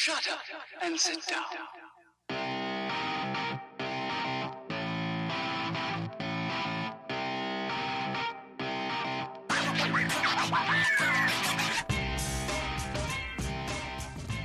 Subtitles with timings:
[0.00, 0.38] Shut up
[0.80, 1.58] and sit down.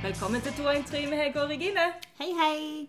[0.02, 1.80] Velkommen til 213 med Hege og Regine.
[2.18, 2.88] Hei, hei.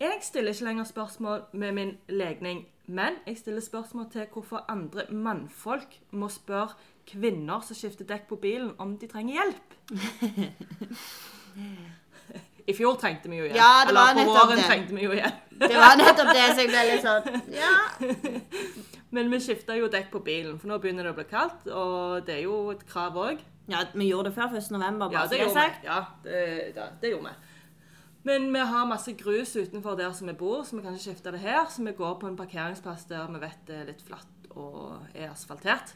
[0.00, 5.02] Jeg stiller ikke lenger spørsmål med min legning, men jeg stiller spørsmål til hvorfor andre
[5.10, 6.68] mannfolk må spørre
[7.06, 9.74] kvinner som skifter dekk på bilen, om de trenger hjelp.
[12.70, 13.56] I fjor trengte vi jo hjelp.
[13.58, 14.66] Ja, det Eller på våren det.
[14.68, 15.40] trengte vi jo hjelp.
[15.62, 17.72] Det var nettopp det som ble litt sånn Ja.
[19.14, 22.22] Men vi skifta jo dekk på bilen, for nå begynner det å bli kaldt, og
[22.24, 23.42] det er jo et krav òg.
[23.68, 24.70] ja vi gjorde det før 1.
[24.72, 25.66] november, bare Ja, så det det er gjorde vi.
[25.66, 25.84] sagt.
[25.84, 27.50] Ja, det, ja, det gjorde vi.
[28.24, 31.32] Men vi har masse grus utenfor der som vi bor, så vi kan ikke skifte
[31.34, 31.66] det her.
[31.68, 35.28] Så vi går på en parkeringsplass der vi vet det er litt flatt og er
[35.32, 35.92] asfaltert.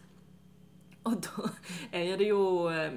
[1.09, 1.49] Og da
[1.95, 2.41] er det jo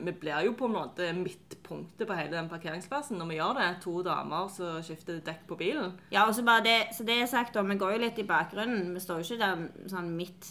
[0.04, 3.68] Vi blir jo på en måte midtpunktet på hele den parkeringsplassen når vi gjør det.
[3.84, 5.94] To damer som skifter dekk på bilen.
[6.12, 8.26] Ja, og så bare det, så det er sagt, da, vi går jo litt i
[8.30, 8.94] bakgrunnen.
[8.96, 10.50] Vi står jo ikke der sånn midt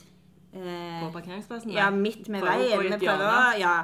[0.54, 1.74] eh, På parkeringsplassen.
[1.74, 2.84] Ja, midt med veien.
[2.86, 3.76] Vi prøver Ja.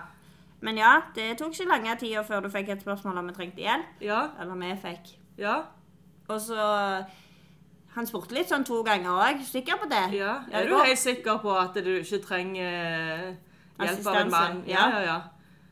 [0.65, 3.61] Men ja, det tok ikke lange tida før du fikk et spørsmål om vi trengte
[3.61, 3.99] hjelp.
[4.01, 5.11] Ja, Eller vi fikk.
[5.37, 5.59] ja,
[6.29, 6.57] Og så
[7.95, 9.43] Han spurte litt sånn to ganger òg.
[9.47, 10.17] Sikker på det?
[10.19, 10.39] ja.
[10.51, 13.35] Ja, Er du helt sikker på at du ikke trenger eh,
[13.79, 14.65] hjelp av en mann?
[14.67, 15.01] Ja, ja.
[15.05, 15.21] ja.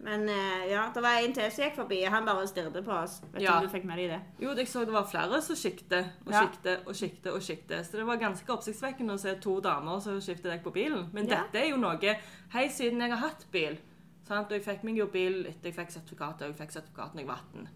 [0.03, 2.01] Men eh, ja, det var en til som gikk forbi.
[2.11, 3.21] Han bare stirret på oss.
[3.23, 3.59] Vet du Ja.
[3.61, 4.21] om du fikk med deg det?
[4.43, 6.41] Jo, jeg så det var flere som skikte og Ja.
[6.43, 7.85] skikte og skikte og skikte.
[7.85, 11.09] Så det var ganske oppsiktsvekkende å se to damer som skifter dekk på bilen.
[11.13, 11.43] Men Ja.
[11.45, 12.17] dette er jo noe
[12.53, 13.79] Hei, siden jeg har hatt bil.
[14.27, 14.47] Sant?
[14.51, 17.19] Og jeg fikk meg jo bil etter jeg fikk sertifikatet, og jeg fikk sertifikat når
[17.21, 17.69] jeg var 18.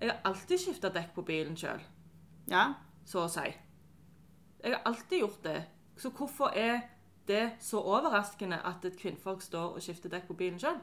[0.00, 1.80] Jeg har alltid skifta dekk på bilen sjøl,
[2.48, 2.74] Ja.
[3.04, 3.52] så å si.
[4.64, 5.64] Jeg har alltid gjort det.
[5.96, 6.80] Så hvorfor er
[7.28, 10.78] det så overraskende at et kvinnfolk står og skifter dekk på bilen sjøl?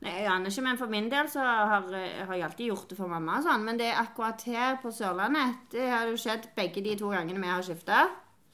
[0.00, 2.88] Nei, jeg aner ikke, men for min del så har, eh, har jeg alltid gjort
[2.92, 3.64] det for mamma og sånn.
[3.66, 7.42] Men det er akkurat her på Sørlandet, det har jo skjedd begge de to gangene
[7.42, 8.04] vi har skifta.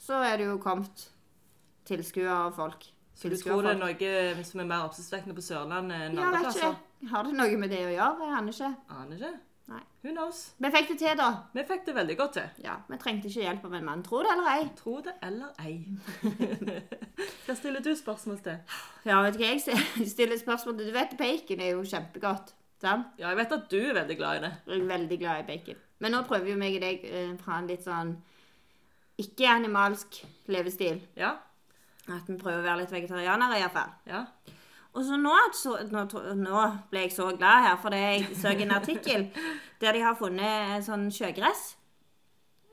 [0.00, 1.08] Så er det jo kommet
[1.84, 2.86] tilskuere og folk.
[3.14, 6.40] Så du tror det er noe som er mer oppsiktsvekkende på Sørlandet enn Ja, andre
[6.46, 6.72] plasser?
[6.72, 7.10] ikke.
[7.12, 8.24] Har det noe med det å gjøre?
[8.24, 8.70] Jeg aner ikke.
[8.90, 9.32] Aner ikke.
[9.66, 9.80] Nei.
[10.04, 10.40] Who knows?
[10.60, 11.28] Vi fikk det til, da.
[11.56, 12.48] Vi fikk det veldig godt til.
[12.66, 14.02] Ja, Vi trengte ikke hjelp av en mann.
[14.04, 14.66] Tro det eller ei.
[14.76, 15.78] Tro det eller ei.
[17.46, 18.58] Hva stiller du spørsmål til?
[19.08, 19.62] Ja, vet du hva jeg
[20.14, 20.90] stiller spørsmål til?
[20.90, 22.52] Du vet bacon er jo kjempegodt.
[22.84, 23.14] Sant?
[23.16, 24.52] Ja, jeg vet at du er veldig glad i det.
[24.68, 25.80] Jeg er veldig glad i bacon.
[26.04, 28.12] Men nå prøver jo meg og deg eh, fra en litt sånn
[29.24, 30.20] ikke-animalsk
[30.52, 31.00] levestil.
[31.16, 31.36] Ja,
[32.10, 33.96] At vi prøver å være litt vegetarianere iallfall.
[34.10, 34.26] ja.
[34.94, 36.04] Og så nå, så, nå,
[36.38, 39.26] nå ble jeg så glad her, for jeg så en artikkel
[39.80, 41.72] der de har funnet sånn sjøgress.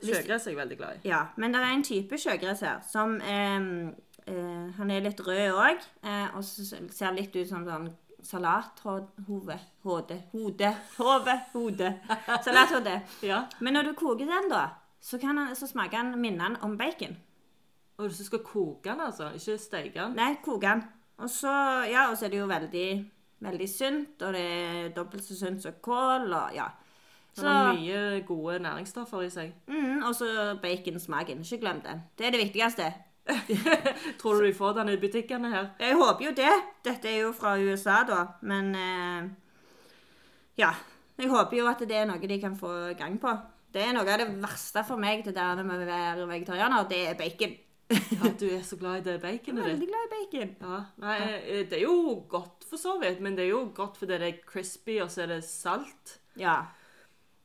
[0.01, 1.09] Sjøgress er jeg veldig glad i.
[1.09, 3.57] Ja, men det er en type sjøgress her som eh,
[4.29, 7.89] eh, Han er litt rød òg, eh, og ser litt ut som sånn
[8.21, 9.09] salathode.
[9.25, 9.57] Hode.
[10.33, 10.71] Hode.
[10.97, 11.37] Hode.
[11.53, 11.91] Hode.
[12.45, 13.01] Salathode.
[13.31, 13.43] Ja.
[13.59, 14.67] Men når du koker den, da,
[15.01, 17.17] så, kan han, så smaker han minner om bacon.
[17.97, 19.33] Og du skal koke den, altså?
[19.37, 20.17] Ikke steke den?
[20.17, 20.85] Nei, koke den.
[21.21, 21.51] Og så,
[21.89, 22.87] ja, og så er det jo veldig,
[23.45, 26.71] veldig sunt, og det er dobbelt så sunt som kål, og ja.
[27.31, 29.53] Så, det er mye gode næringsstoffer i seg.
[29.67, 31.45] mm, og så baconsmaken.
[31.45, 32.01] Ikke glem den.
[32.17, 32.89] Det er det viktigste.
[34.19, 35.69] Tror du de får den i butikkene her?
[35.79, 36.51] Jeg håper jo det.
[36.83, 38.25] Dette er jo fra USA, da.
[38.41, 39.29] Men eh,
[40.57, 40.73] ja.
[41.17, 43.31] Jeg håper jo at det er noe de kan få gang på.
[43.71, 46.87] Det er noe av det verste for meg det der med å være vegetarianer.
[46.89, 47.55] Det er bacon.
[47.91, 49.71] Ja, du er så glad i det baconet ditt.
[49.73, 50.51] veldig glad i bacon.
[50.61, 53.97] Ja, nei, eh, det er jo godt for så vidt, men det er jo godt
[53.99, 56.19] fordi det er crispy, og så er det salt.
[56.39, 56.61] Ja.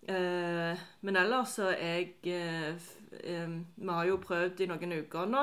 [0.06, 2.76] Eh, men ellers så er jeg eh,
[3.26, 5.42] eh, Vi har jo prøvd i noen uker nå,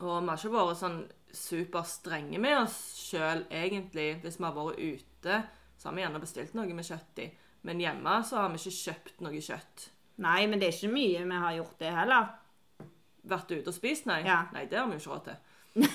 [0.00, 0.98] og vi har ikke vært sånn
[1.30, 4.18] superstrenge med oss sjøl, egentlig.
[4.24, 5.40] Hvis vi har vært ute,
[5.78, 7.30] så har vi gjerne bestilt noe med kjøtt i.
[7.68, 9.88] Men hjemme så har vi ikke kjøpt noe kjøtt.
[10.20, 12.30] Nei, men det er ikke mye vi har gjort det heller.
[13.24, 14.22] Vært ute og spist, nei?
[14.24, 14.42] Ja.
[14.54, 15.34] Nei, det har vi jo ikke råd til.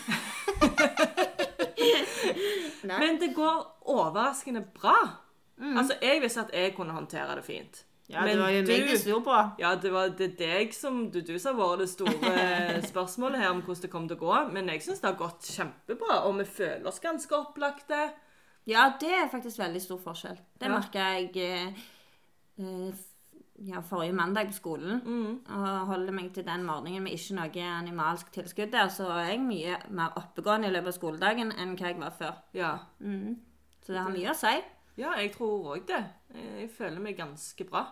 [2.85, 4.95] Men det går overraskende bra.
[5.75, 7.81] Altså, jeg visste at jeg kunne håndtere det fint.
[8.09, 9.37] Ja, Men det var jo meg du- sto på.
[9.59, 13.49] Ja, det var det deg som du, du som har vært det store spørsmålet her
[13.49, 14.35] om hvordan det kommer til å gå.
[14.53, 18.03] Men jeg syns det har gått kjempebra, og vi føler oss ganske opplagte.
[18.69, 20.37] Ja, det er faktisk veldig stor forskjell.
[20.59, 20.73] Det Ja.
[20.77, 21.67] merker jeg eh,
[22.59, 22.93] eh,
[23.63, 25.01] ja, forrige mandag på skolen.
[25.05, 25.41] Mm.
[25.55, 29.43] Og holder meg til den morgenen med ikke noe animalsk tilskudd der, så er jeg
[29.43, 32.39] mye mer oppegående i løpet av skoledagen enn hva jeg var før.
[32.53, 32.71] Ja.
[32.99, 33.37] Mm.
[33.85, 34.55] Så det har mye å si.
[34.97, 36.01] ja, jeg tror òg det.
[36.35, 37.85] Jeg føler meg ganske bra.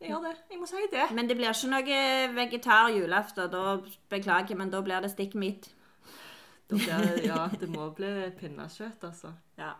[0.00, 0.34] Jeg gjør det.
[0.50, 1.06] Jeg må si det.
[1.16, 2.00] Men det blir ikke noe
[2.36, 3.48] vegetar julaften.
[3.52, 3.78] Da
[4.12, 5.70] beklager jeg, men da blir det stikk mitt.
[6.68, 9.32] Da blir det, ja, det må bli pinnekjøtt, altså.
[9.56, 9.72] Ja.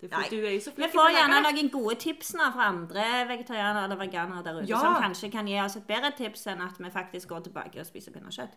[0.00, 2.34] Det for du er jo så Vi flink får til å gjerne noen gode tips
[2.38, 4.78] nå fra andre vegetarianere eller veganere der ute, Ja.
[4.78, 7.86] som kanskje kan gi oss et bedre tips enn at vi faktisk går tilbake og
[7.86, 8.54] spiser pinnekjøtt.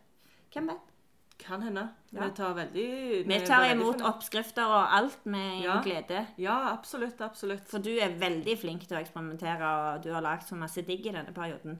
[0.53, 0.77] Hvem vet?
[1.39, 1.89] Kan hende.
[2.13, 2.27] Ja.
[2.27, 5.81] Vi tar veldig Vi er tar imot oppskrifter og alt med Ja.
[5.81, 6.27] glede.
[6.37, 7.19] Ja, absolutt.
[7.21, 7.67] Absolutt.
[7.67, 11.03] For du er veldig flink til å eksperimentere, og du har lagd så masse digg
[11.07, 11.79] i denne perioden.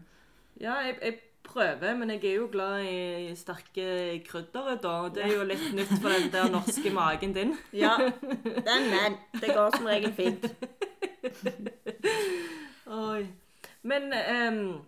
[0.59, 3.85] Ja, jeg, jeg prøver, men jeg er jo glad i sterke
[4.27, 4.93] krydderet, da.
[5.13, 7.55] Det er jo litt nytt for den der norske magen din.
[7.73, 9.17] Ja, den, men.
[9.41, 10.47] Det går som regel fint.
[12.91, 13.27] Oi.
[13.81, 14.81] Men um,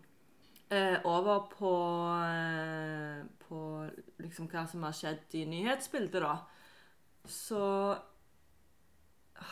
[0.69, 1.73] eh, over på,
[2.21, 3.61] eh, på
[4.21, 6.35] liksom hva som har skjedd i nyhetsbildet, da.
[7.25, 7.63] Så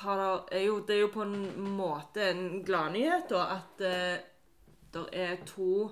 [0.01, 4.29] har det, er jo, det er jo på en måte en gladnyhet, da, at uh,
[4.91, 5.89] det er to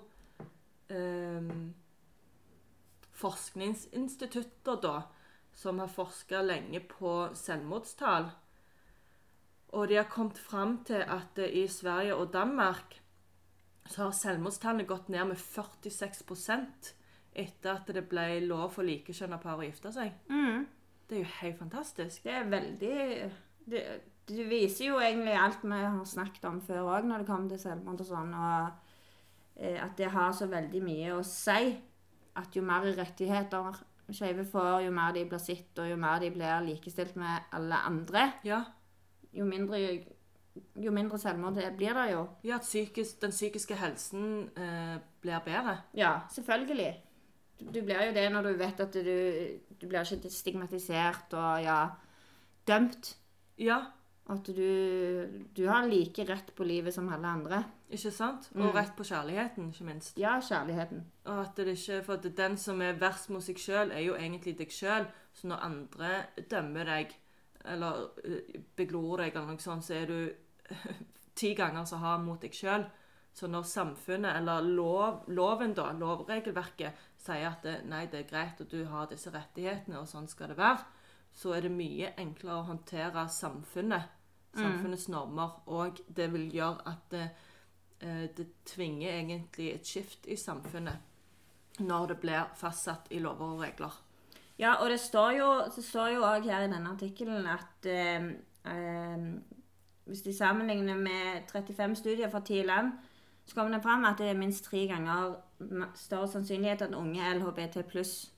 [0.89, 1.73] em,
[3.19, 5.01] forskningsinstitutter da,
[5.53, 8.29] som har forska lenge på selvmordstall.
[9.75, 13.01] Og de har kommet fram til at eh, i Sverige og Danmark
[13.89, 16.93] så har selvmordstallene gått ned med 46%
[17.39, 20.13] etter at det ble lov for likekjønna par å gifte seg.
[20.29, 20.65] Mm.
[21.09, 22.23] Det er jo helt fantastisk.
[22.25, 22.97] Det er veldig
[23.69, 23.83] det,
[24.29, 27.61] det viser jo egentlig alt vi har snakket om før òg, når det kommer til
[27.61, 28.33] selvmord og sånn.
[28.37, 28.88] Og eh,
[29.59, 31.73] at det har så veldig mye å si.
[32.39, 33.79] At jo mer rettigheter
[34.15, 37.81] skeive får, jo mer de blir sett, og jo mer de blir likestilt med alle
[37.89, 38.63] andre, Ja,
[39.33, 39.77] jo mindre,
[40.81, 42.23] jo mindre selvmord det blir det jo.
[42.43, 45.77] ja at psykisk, den psykiske helsen eh, blir bedre.
[45.93, 46.95] Ja, selvfølgelig.
[47.59, 49.15] Du, du blir jo det når du vet at du,
[49.81, 51.79] du blir ikke stigmatisert og ja,
[52.67, 53.15] dømt.
[53.59, 53.83] Ja,
[54.29, 57.63] At du, du har like rett på livet som alle andre.
[57.89, 58.51] ikke sant?
[58.53, 58.67] Mm.
[58.67, 60.17] Og rett på kjærligheten, ikke minst.
[60.21, 61.01] Ja, kjærligheten.
[61.25, 64.13] Og at det ikke, for at den som er verst mot seg sjøl, er jo
[64.13, 65.07] egentlig deg sjøl.
[65.33, 66.11] Så når andre
[66.51, 67.15] dømmer deg,
[67.73, 70.77] eller eh, beglor deg, eller noe sånt, så er du
[71.39, 72.85] ti ganger så hard mot deg sjøl.
[73.33, 78.61] Så når samfunnet, eller lov, loven, da, lovregelverket, sier at det, nei, det er greit,
[78.61, 80.85] og du har disse rettighetene, og sånn skal det være,
[81.33, 84.18] så er det mye enklere å håndtere samfunnet,
[84.55, 87.29] samfunnets normer, og det vil gjøre at det,
[88.01, 93.61] eh, det tvinger egentlig et skift i samfunnet når det blir fastsatt i lover og
[93.61, 93.93] regler.
[94.59, 98.25] Ja, og det står jo, det står jo også her i denne artikkelen at eh,
[98.65, 99.29] eh,
[100.05, 102.91] hvis de sammenligner med 35 studier fra 10 land,
[103.45, 105.35] så kommer det fram at det er minst tre ganger
[105.95, 108.33] større sannsynlighet at unge LHBT pluss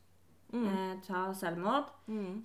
[0.53, 1.91] eh, tar selvmord,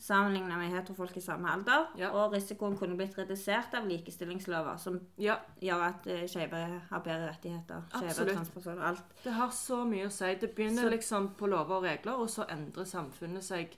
[0.00, 1.88] sammenlignet med heterofolk i samme alder.
[1.98, 2.10] Ja.
[2.10, 6.60] Og risikoen kunne blitt redusert av likestillingslover, som Ja, gjør at uh, skeive
[6.90, 7.82] har bedre rettigheter.
[7.92, 9.02] Absolutt.
[9.24, 10.34] det har så mye å si.
[10.34, 13.76] Det begynner Så- liksom på lover og regler, og så endrer samfunnet seg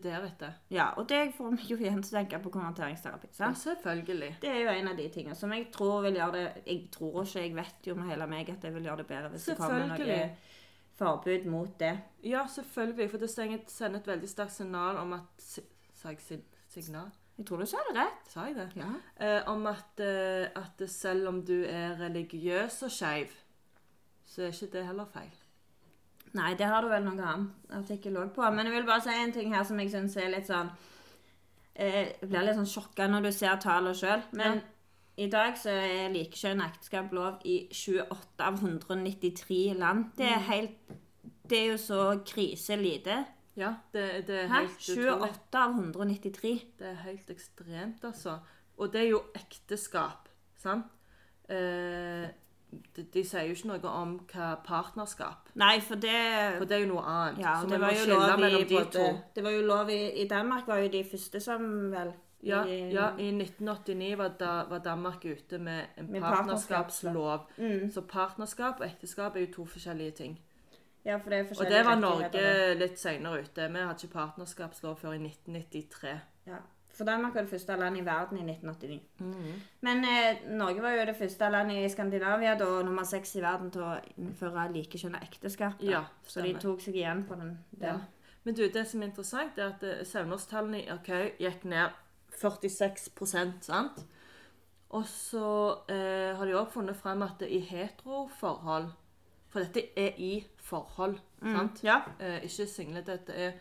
[0.00, 0.54] deretter.
[0.72, 3.28] Ja, og det får meg jo igjen til å tenke på konverteringsterapi.
[3.38, 4.30] Ja, selvfølgelig.
[4.40, 7.22] Det er jo en av de tingene som jeg tror vil gjøre det Jeg tror
[7.24, 9.56] ikke, jeg vet jo med hele meg at det vil gjøre det bedre hvis det
[9.58, 10.30] kommer noe.
[11.02, 11.92] Forbud mot det.
[12.24, 17.10] Ja, selvfølgelig, for det sender et veldig sterkt signal om at Sa jeg sig- signal?
[17.38, 18.24] Jeg tror du sa det rett.
[18.28, 18.68] Sa jeg det?
[18.76, 18.88] Ja.
[19.20, 23.30] Eh, om at, eh, at selv om du er religiøs og skeiv,
[24.26, 25.30] så er ikke det heller feil.
[26.34, 28.50] Nei, det har du vel noe annet artikkel òg på.
[28.54, 30.70] Men jeg vil bare si en ting her som jeg syns er litt sånn
[31.76, 34.22] eh, Jeg blir litt sånn sjokka når du ser tallene sjøl.
[34.32, 34.60] Men Ja.
[35.16, 40.04] I dag så er likekjønn ekteskap lov i 28 av 193 land.
[40.16, 40.48] Det er Mm.
[40.50, 40.98] helt
[41.48, 43.24] Det er jo så kriselite.
[43.56, 45.28] Ja, det, det er helt utrolig.
[45.52, 46.52] 28 av 193.
[46.78, 48.38] Det er helt ekstremt, altså.
[48.78, 50.84] Og det er jo ekteskap, sant?
[51.48, 52.28] Eh,
[52.96, 56.14] de, de sier jo ikke noe om hva partnerskap Nei, for det
[56.56, 57.42] For det er jo noe annet.
[57.42, 59.06] Ja, det var jo lov i de to.
[59.34, 62.90] Det var jo lov i, i Danmark var jo de første som vel Ja, i,
[62.90, 67.38] ja, I 1989 var, da, var Danmark ute med en Med partnerskapslov.
[67.56, 67.90] Mm.
[67.90, 70.40] Så partnerskap og ekteskap er jo to forskjellige ting.
[71.04, 71.94] ja, for det er Og det var.
[72.00, 73.68] Norge litt seinere ute.
[73.68, 76.18] Vi hadde ikke partnerskapslov før i 1993.
[76.46, 76.62] Ja.
[76.94, 79.00] For Danmark var det første landet i verden i 1989.
[79.18, 79.62] Mm.
[79.80, 83.70] Men eh, Norge var jo det første landet i Skandinavia da, nummer seks i verden
[83.70, 85.80] til å innføre likekjønna ekteskap.
[85.80, 87.58] Ja, Så de tok seg igjen på den.
[87.80, 87.96] Ja.
[88.44, 91.96] Men du, det som er interessant, er at eh, selvmordstallene i OK gikk ned
[92.36, 94.02] 46% sant?
[94.92, 98.90] Og så eh, har de òg funnet frem at det i heteroforhold
[99.48, 101.80] For dette er i forhold, sant?
[101.84, 102.00] Ja.
[102.20, 103.04] Eh, ikke single.
[103.04, 103.52] Dette er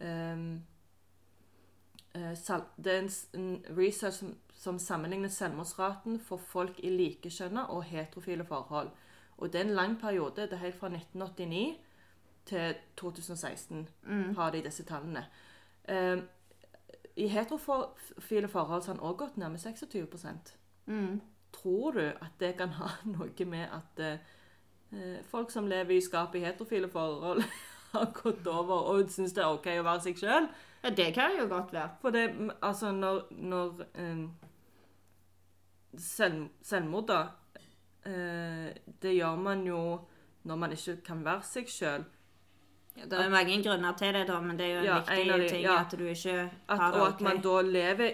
[0.00, 0.58] eh,
[2.76, 3.02] Det er
[3.34, 8.90] en, research som, som sammenligner selvmordsraten for folk i likekjønna og heterofile forhold.
[9.38, 10.42] Og det er en lang periode.
[10.42, 11.76] Det er helt fra 1989
[12.48, 13.88] til 2016
[14.36, 15.24] har de disse tallene.
[15.88, 16.18] Eh,
[17.18, 20.56] I heterofile forhold har han òg gått med 26
[20.88, 21.20] Mm.
[21.52, 26.40] Tror du at det kan ha noe med at eh, folk som lever i skapet
[26.40, 27.42] i heterofile forhold,
[27.92, 30.48] har gått over og syns det er OK å være seg sjøl?
[30.82, 31.90] Ja, det kan jo godt være.
[32.00, 32.28] For det,
[32.62, 34.24] altså, når, når eh,
[35.98, 37.20] selv, Selvmord, da
[38.06, 38.70] eh,
[39.02, 39.80] Det gjør man jo
[40.48, 42.04] når man ikke kan være seg sjøl.
[42.98, 45.32] Ja, det er mange grunner til det, da, men det er jo en Ja, viktig
[45.32, 45.76] en de- ting ja.
[45.80, 48.10] at du ikke At, har det og at man da lever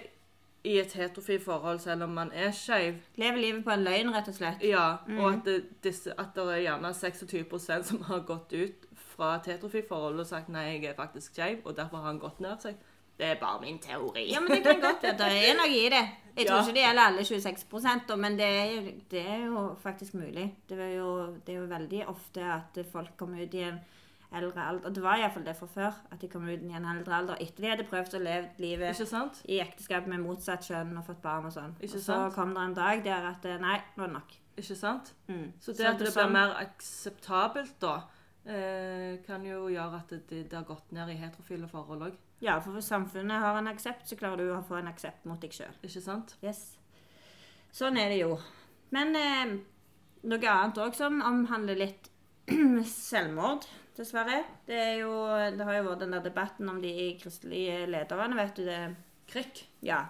[0.65, 2.95] i et heterofilt forhold selv om man er skeiv.
[3.15, 4.63] Lever livet på en løgn, rett og slett.
[4.65, 9.35] Ja, og at det, disse, at det er gjerne 26 som har gått ut fra
[9.35, 12.39] et heterofilt forhold og sagt nei, jeg er faktisk skeiv, og derfor har han gått
[12.39, 12.75] ned seg.
[13.17, 14.25] Det er bare min teori.
[14.33, 15.17] Ja, men det kan godt være.
[15.17, 16.01] Det er noe i det.
[16.37, 16.63] Jeg tror Ja.
[16.65, 20.55] ikke det gjelder alle 26 da, men det er, det er jo faktisk mulig.
[20.69, 21.11] Det er jo,
[21.47, 23.79] det er jo veldig ofte at folk kommer ut i en
[24.37, 24.93] eldre alder.
[24.95, 27.63] Det var iallfall det fra før, at de kom ut i en eldre alder etter
[27.65, 31.53] de hadde prøvd å leve livet i ekteskap med motsatt kjønn og fått barn og
[31.55, 31.75] sånn.
[31.81, 34.35] Og så kom det en dag der at eh, nei, nå er det nok.
[34.57, 35.13] Ikke sant?
[35.27, 35.51] Mm.
[35.59, 37.95] Så det Så at det det sånn- blir mer akseptabelt da,
[38.45, 42.15] eh, kan jo gjøre at det, det har gått ned i heterofile forhold òg.
[42.41, 45.39] Ja, for hvis samfunnet har en aksept, så klarer du å få en aksept mot
[45.41, 45.73] deg sjøl.
[45.83, 46.35] Ikke sant?
[46.43, 46.77] Yes.
[47.75, 48.37] Sånn er det jo.
[48.95, 49.55] Men eh,
[50.23, 52.09] noe annet òg som omhandler litt
[53.09, 53.65] selvmord,
[53.97, 54.43] dessverre.
[54.67, 55.11] Det, jo,
[55.55, 58.79] det har jo vært den der debatten om de kristelige lederne, vet du det?
[59.31, 59.65] Krykk?
[59.85, 60.03] Ja.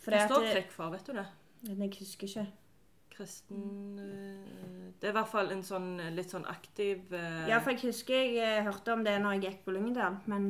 [0.00, 1.26] For Hva det står krykk for, vet du det?
[1.68, 2.46] Jeg husker ikke.
[3.20, 7.74] Kristen eh, Det er i hvert fall en sånn litt sånn aktiv eh, Ja, for
[7.74, 10.48] jeg husker jeg eh, hørte om det når jeg gikk på Lyngdal, men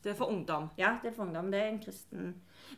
[0.00, 0.70] Det er for ungdom.
[0.80, 1.50] ja, det er for ungdom.
[1.52, 2.30] Det er en kristen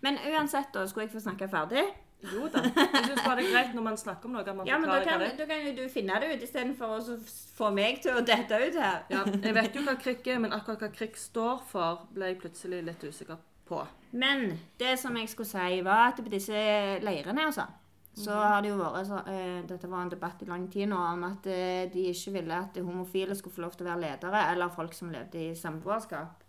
[0.02, 1.84] Men uansett, da, skulle jeg få snakke ferdig?
[2.22, 2.60] Jo da.
[2.68, 4.90] Jeg syns bare det er greit når man snakker om noe, at man Ja, men
[4.90, 5.36] da kan, hva det er.
[5.38, 7.16] da kan jo du finne det ut istedenfor å så
[7.56, 9.04] få meg til å dette ut her.
[9.12, 12.40] Ja, jeg vet jo hva krikk er, men akkurat hva krikk står for, ble jeg
[12.42, 13.84] plutselig litt usikker på.
[14.12, 16.64] Men det som jeg skulle si, var at på disse
[17.06, 17.76] leirene sånn,
[18.20, 20.98] så har det jo vært så, eh, Dette var en debatt i lang tid nå
[20.98, 24.40] om at eh, de ikke ville at homofile skulle få lov til å være ledere,
[24.50, 26.42] eller folk som levde i samboerskap.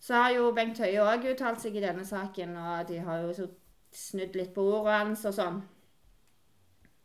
[0.00, 3.32] Så har jo Bengt Høie òg uttalt seg i denne saken, og de har jo
[3.34, 3.48] så
[3.94, 5.60] snudd litt på ordene hans og sånn.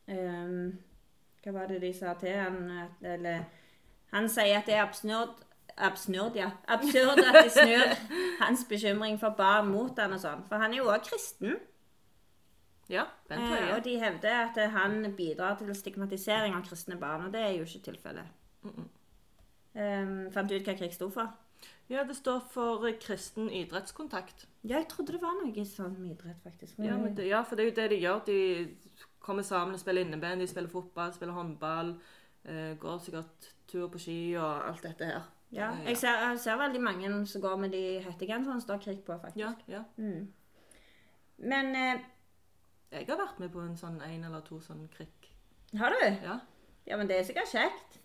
[0.08, 0.74] Um,
[1.44, 2.60] hva var det de sa til han?
[3.02, 3.46] Eller
[4.12, 5.40] Han sier at det er absurd
[5.74, 6.52] Absurd, ja.
[6.70, 7.94] Absurd at de snur
[8.44, 10.44] hans bekymring for barn mot han og sånn.
[10.46, 11.56] For han er jo òg kristen.
[12.92, 17.34] Ja, Bent Eh, og de hevder at han bidrar til stigmatisering av kristne barn, og
[17.34, 18.30] det er jo ikke tilfellet.
[19.74, 21.32] Ehm, fant du ut hva krig sto for?
[21.90, 24.46] Ja, det står for kristen idrettskontakt.
[24.64, 26.78] Ja, jeg trodde det var noe sånn med idrett, faktisk.
[26.80, 28.22] Ja, men det, ja, for det er jo det de gjør.
[28.26, 28.38] De
[29.24, 31.94] kommer sammen og spiller innebandy, spiller fotball, spiller håndball.
[32.46, 35.28] Eh, går sikkert tur på ski og alt dette her.
[35.54, 38.80] Ja, Eh, jeg ser, jeg ser veldig mange som går med de hettegenserne som står
[38.88, 39.38] krig på, faktisk.
[39.38, 39.84] ja, ja.
[39.98, 40.32] Mm.
[41.38, 42.00] Men eh,
[42.92, 45.30] Jeg har vært med på en sånn en eller to sånn krig.
[45.78, 46.06] har du?
[46.24, 46.40] Ja.
[46.88, 48.00] Ja, men det er sikkert kjekt.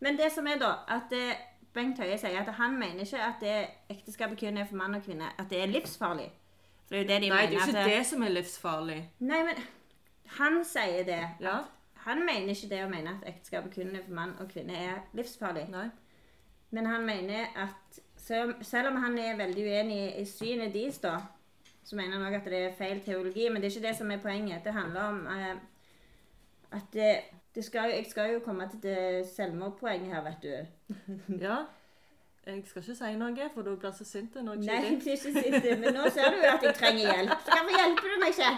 [0.00, 1.36] Men det som er da, at eh,
[1.76, 3.56] Bengt Høie sier at han mener ikke at det
[3.92, 6.30] ekteskapet kun er for mann og kvinne, at det er livsfarlig.
[6.86, 8.32] For det er jo det de Nei, det er jo ikke at det som er
[8.32, 8.98] livsfarlig.
[9.18, 9.62] Nei, men
[10.38, 11.22] han sier det.
[11.42, 11.60] Ja.
[12.06, 15.00] Han mener ikke det å mene at ekteskapet kun er for mann og kvinne er
[15.18, 15.66] livsfarlig.
[15.72, 15.88] Nei.
[16.70, 21.18] Men han mener at selv, om han er veldig uenig i synet deres, da,
[21.86, 23.48] så mener han òg at det er feil teologi.
[23.48, 24.64] Men det er ikke det som er poenget.
[24.64, 25.56] Det handler om eh,
[26.78, 27.12] at det
[27.64, 30.94] skal, Jeg skal jo komme til det selvmordpoenget her, vet du.
[31.46, 31.56] Ja.
[32.46, 35.16] Jeg skal ikke si noe, for du blir så sint når jeg Nei, jeg blir
[35.16, 37.32] ikke sitte, men nå ser du jo at jeg trenger hjelp.
[37.48, 38.52] Hvorfor hjelper du meg ikke?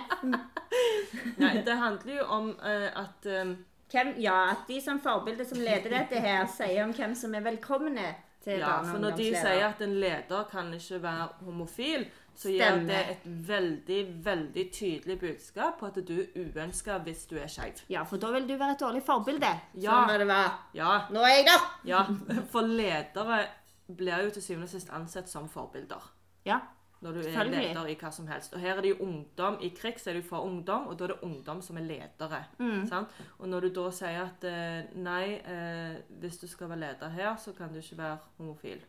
[1.42, 3.54] Nei, det handler jo om uh, at um,
[3.88, 7.46] Hvem, ja, at de som forbilde som leder dette her, sier om hvem som er
[7.46, 8.10] velkomne
[8.44, 12.04] til Ja, barne- for når de sier at en leder kan ikke være homofil,
[12.38, 17.34] så gir det et veldig, veldig tydelig budskap på at du er uønska hvis du
[17.38, 17.80] er skeiv.
[17.90, 19.50] Ja, for da vil du være et dårlig forbilde.
[19.74, 19.90] Ja.
[19.90, 20.52] Sånn må det være.
[20.78, 21.64] Ja, Nå er jeg der!
[21.90, 22.04] ja.
[22.52, 23.40] For ledere
[23.88, 26.04] blir jo til syvende og sist ansett som forbilder.
[26.46, 26.60] Ja.
[27.02, 28.54] Når du er leder i hva som helst.
[28.54, 29.58] Og her er det jo ungdom.
[29.62, 31.86] I krig så er det jo for ungdom, og da er det ungdom som er
[31.86, 32.40] ledere.
[32.58, 32.86] Mm.
[32.90, 33.18] Sant?
[33.38, 37.36] Og når du da sier at eh, nei, eh, hvis du skal være leder her,
[37.38, 38.82] så kan du ikke være homofil.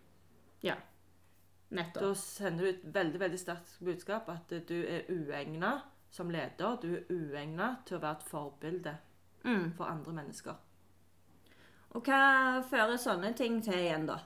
[0.66, 0.78] Ja.
[1.72, 2.02] Nettopp.
[2.02, 5.76] Da sender du et veldig veldig sterkt budskap at du er uegna
[6.12, 6.80] som leder.
[6.82, 8.98] Du er uegna til å være et forbilde
[9.46, 9.72] Mm.
[9.78, 10.56] for andre mennesker.
[11.96, 14.18] Og hva fører sånne ting til igjen, da?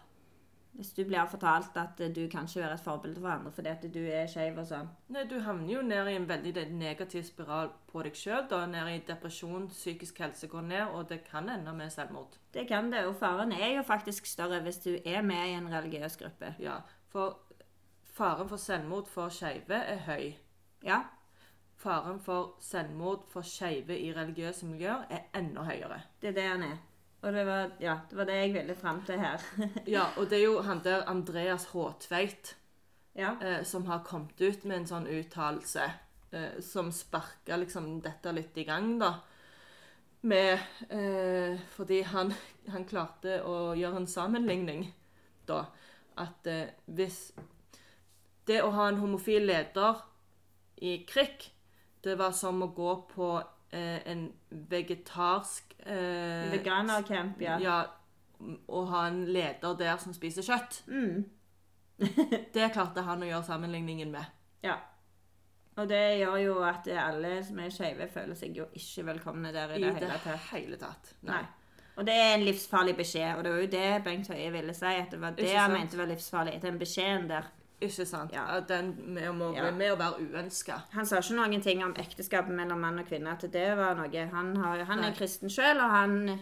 [0.73, 3.83] Hvis du blir fortalt at du kan ikke være et forbilde for andre fordi at
[3.93, 4.87] du er skeiv og sånn.
[5.13, 8.47] Nei, Du havner jo ned i en veldig negativ spiral på deg sjøl.
[8.71, 12.39] Ned i depresjon, psykisk helse går ned, og det kan ende med selvmord.
[12.51, 15.69] Det kan det, og faren er jo faktisk større hvis du er med i en
[15.69, 16.55] religiøs gruppe.
[16.59, 16.79] Ja,
[17.13, 17.37] For
[18.17, 20.31] faren for selvmord for skeive er høy.
[20.85, 21.03] Ja.
[21.77, 25.99] Faren for selvmord for skeive i religiøse miljøer er enda høyere.
[26.21, 26.79] Det er det han er.
[27.23, 29.45] Og det var, ja, det var det jeg ville fram til her.
[29.95, 32.55] Ja, og det er jo han der Andreas Håtveit
[33.13, 33.35] ja.
[33.41, 35.85] eh, som har kommet ut med en sånn uttalelse
[36.33, 39.13] eh, som sparka liksom dette litt i gang, da.
[40.23, 42.33] Med eh, Fordi han,
[42.73, 44.87] han klarte å gjøre en sammenligning,
[45.45, 45.65] da.
[46.17, 47.31] At eh, hvis
[48.47, 50.01] Det å ha en homofil leder
[50.83, 51.45] i krig,
[52.03, 53.27] det var som å gå på
[53.71, 57.55] eh, en vegetarsk eh, Veganercamp, ja.
[57.63, 57.77] ja,
[58.67, 60.81] å ha en leder der som spiser kjøtt.
[60.91, 61.23] Mm.
[62.53, 64.25] Det klarte han å gjøre sammenligningen med.
[64.65, 64.79] ja.
[65.73, 69.71] Og det gjør jo at alle som er skeive, føler seg jo ikke velkomne der
[69.73, 70.43] i I det det hele tatt.
[70.51, 71.15] hele tatt.
[71.25, 71.39] Nei.
[71.39, 71.62] Nei.
[71.95, 74.85] Og det er en livsfarlig beskjed, og det var jo det Bengt Høie ville si.
[74.85, 76.55] At det var det han mente var livsfarlig.
[76.61, 77.51] Den beskjeden der.
[77.83, 78.31] Ikke sant?
[78.33, 78.59] Ja.
[78.67, 79.71] Den med, å Ja.
[79.71, 80.79] med å være uønska.
[80.93, 83.31] Han sa ikke noen ting om ekteskapet mellom mann og kvinne.
[83.35, 86.39] At det var noe Han, har, han er kristen sjøl, og han,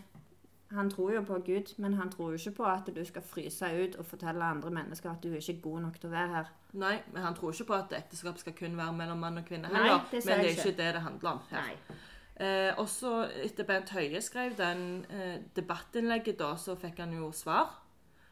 [0.76, 3.66] han tror jo på Gud, men han tror jo ikke på at du skal fryse
[3.66, 6.54] ut og fortelle andre mennesker at du er ikke god nok til å være her.
[6.74, 9.68] Nei, men han tror ikke på at ekteskap skal kun være mellom mann og kvinne
[9.68, 9.98] heller.
[9.98, 10.78] Nei, det men det er ikke.
[10.78, 11.68] det det handler om her.
[11.68, 11.98] Nei.
[12.42, 13.12] Eh, også
[13.46, 17.76] etter Bent Høie skrev den eh, debattinnlegget, da, så fikk han jo svar.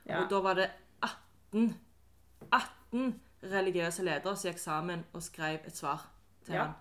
[0.10, 0.24] Ja.
[0.24, 0.70] Og da var det
[1.06, 1.75] 18
[2.51, 3.20] 18
[3.51, 6.08] religiøse ledere som gikk sammen og skrev et svar
[6.46, 6.63] til Ja.
[6.63, 6.74] han.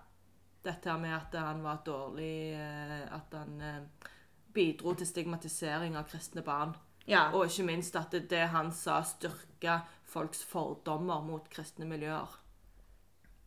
[0.65, 4.09] Dette med at han var dårlig eh, At han eh,
[4.53, 6.73] bidro til stigmatisering av kristne barn.
[7.07, 7.29] ja.
[7.33, 12.39] Og ikke minst at det, det han sa, styrka folks fordommer mot kristne miljøer.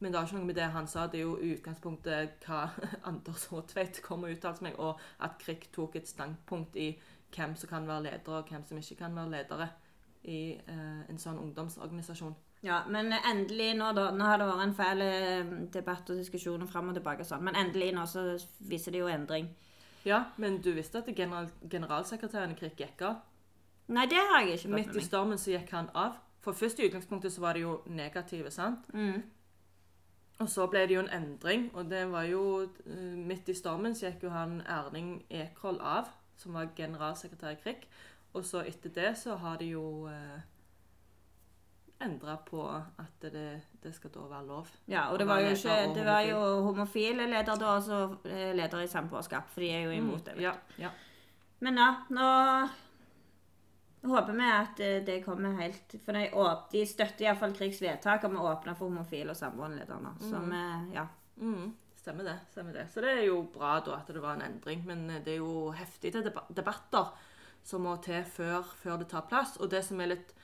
[0.02, 1.06] Men det har ikke noe med det han sa.
[1.06, 2.64] Det er jo i utgangspunktet hva
[3.08, 6.90] Anders Håtveit kom og uttalte meg, og at Krik tok et standpunkt i
[7.32, 9.68] hvem som kan være ledere, og hvem som ikke kan være ledere
[10.28, 12.34] i eh, en sånn ungdomsorganisasjon.
[12.62, 16.70] Ja, men endelig nå, da Nå har det vært en fæl eh, debatt og diskusjoner
[16.70, 18.26] fram og tilbake og sånn, men endelig nå så
[18.70, 19.48] viser det jo endring.
[20.06, 23.22] Ja, men du visste at general, generalsekretæren i Krik gikk av?
[23.92, 24.90] Nei, det har jeg ikke fått med meg.
[24.90, 26.18] Midt i stormen så gikk han av.
[26.42, 28.88] For først i utgangspunktet så var det jo negative, sant?
[28.94, 29.22] Mm.
[30.40, 33.94] Og så ble det jo en endring, og det var jo eh, midt i stormen
[33.94, 37.84] så gikk jo han Erling Ekroll av, som var generalsekretær i KRIK.
[38.32, 40.40] Og så etter det så har de jo eh,
[42.02, 44.70] endra på at det, det skal da være lov.
[44.90, 48.54] Ja, og det var jo ikke Det var jo homofile leder da, og så eh,
[48.56, 50.36] leder i samboerskap, for de er jo imot det.
[50.36, 50.42] vet.
[50.42, 50.90] Ja, ja.
[51.62, 52.30] Men ja, nå
[54.10, 58.24] håper vi at eh, det kommer helt For de, åp- de støtter iallfall Krigs vedtak
[58.26, 60.14] om å åpne for homofile og samboende ledere.
[60.20, 60.62] Så vi,
[60.96, 61.06] ja.
[61.38, 62.38] Mm, stemmer det.
[62.50, 62.86] stemmer det.
[62.90, 65.38] Så det er jo bra da at det var en endring, men eh, det er
[65.44, 67.12] jo heftige debatter
[67.62, 69.56] som må til før, før det tar plass.
[69.62, 70.34] Og det som er litt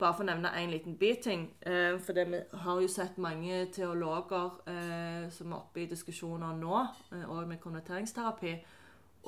[0.00, 1.42] Bare for å nevne en liten biting.
[1.60, 6.54] Eh, for det, vi har jo sett mange teologer eh, som er oppe i diskusjoner
[6.56, 6.78] nå,
[7.12, 8.54] eh, og med konverteringsterapi,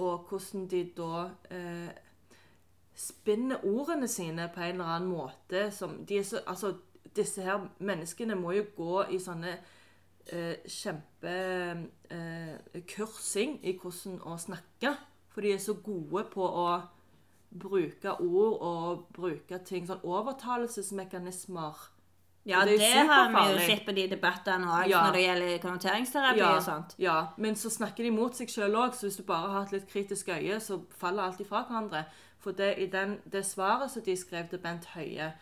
[0.01, 1.91] og hvordan de da eh,
[2.95, 6.75] spinner ordene sine på en eller annen måte som de er så, altså,
[7.17, 9.51] Disse her menneskene må jo gå i sånne
[10.33, 10.57] eh,
[12.23, 14.95] kjempekursing i hvordan å snakke.
[15.33, 16.67] For de er så gode på å
[17.53, 21.75] bruke ord og bruke ting sånn overtalelsesmekanismer.
[22.45, 25.05] ja det det, har vi jo sett på de debattene òg, Ja.
[25.07, 26.95] når det gjelder konverteringsterapi Ja, og sånt.
[26.99, 29.73] ja, men så snakker de mot seg sjøl òg, så hvis du bare har et
[29.73, 32.05] litt kritisk øye, så faller alt ifra hverandre.
[32.43, 35.33] For det, i den, det svaret som de skrev til Bent Høie,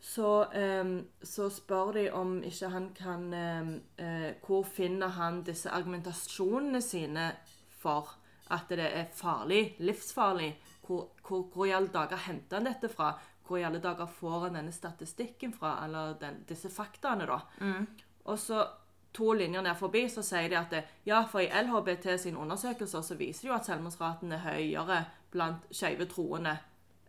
[0.00, 0.44] så,
[0.82, 6.80] um, så spør de om ikke han kan um, uh, Hvor finner han disse argumentasjonene
[6.80, 7.32] sine
[7.80, 8.16] for
[8.50, 10.54] at det er farlig, livsfarlig?
[10.86, 13.12] Hvor, hvor, hvor i alle dager henter han dette fra?
[13.46, 15.84] Hvor i alle dager får han denne statistikken fra?
[15.84, 17.38] Eller den, disse faktaene, da?
[18.24, 18.64] Og så
[19.12, 23.02] to linjer ned forbi så sier de at det, ja, for i LHBT sine undersøkelser
[23.02, 26.58] så viser det jo at selvmordsraten er høyere blant skeive troende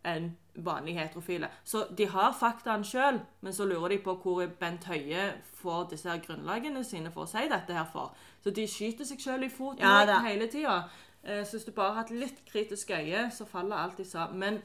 [0.04, 1.48] enn vanlige heterofile.
[1.64, 5.28] Så de har faktaene sjøl, men så lurer de på hvor Bent Høie
[5.62, 8.12] får disse her grunnlagene sine for å si dette her for.
[8.42, 9.84] Så de skyter seg sjøl i foten
[10.18, 10.82] Ja hele tida.
[11.24, 14.26] Eh, Så hvis du bare har et litt kritisk øye, så faller alt de sa.
[14.32, 14.60] Men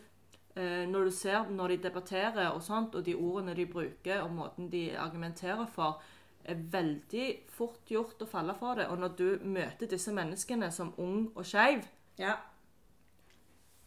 [0.55, 4.31] eh, når du ser når de debatterer og sånt, og de ordene de bruker, og
[4.31, 6.01] måten de argumenterer for,
[6.43, 8.87] er veldig fort gjort å falle for det.
[8.87, 11.85] Og når du møter disse menneskene som ung og skeiv,
[12.17, 12.33] Ja.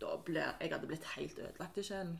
[0.01, 2.19] Da blir jeg hadde blitt helt ødelagt i sjelen.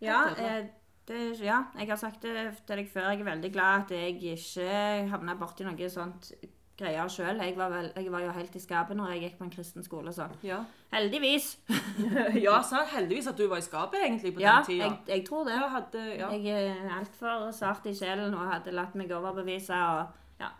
[0.00, 0.66] Ja, eh,
[1.08, 2.34] det, ja, jeg har sagt det
[2.66, 3.10] til deg før.
[3.12, 4.68] Jeg er veldig glad at jeg ikke
[5.12, 6.32] havna borti noe sånt
[6.76, 7.38] greier sjøl.
[7.40, 10.12] Jeg, var jeg var jo helt i skapet når jeg gikk på en kristen skole,
[10.12, 10.58] så Ja.
[10.92, 11.46] heldigvis.
[12.46, 14.84] ja, så Heldigvis at du var i skapet egentlig på Ja, den tida.
[14.84, 15.54] jeg, jeg tror det.
[15.56, 16.28] Jeg, hadde, ja.
[16.36, 19.72] Jeg er altfor sart i sjelen og hadde latt meg overbevise.
[19.72, 20.06] og
[20.42, 20.50] ja.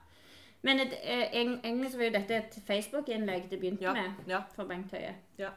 [0.63, 4.41] Men eh, egentlig så var jo dette et Facebook-innlegg det begynte Ja, med ja.
[4.57, 5.13] for Bengt Høie.
[5.39, 5.51] Ja.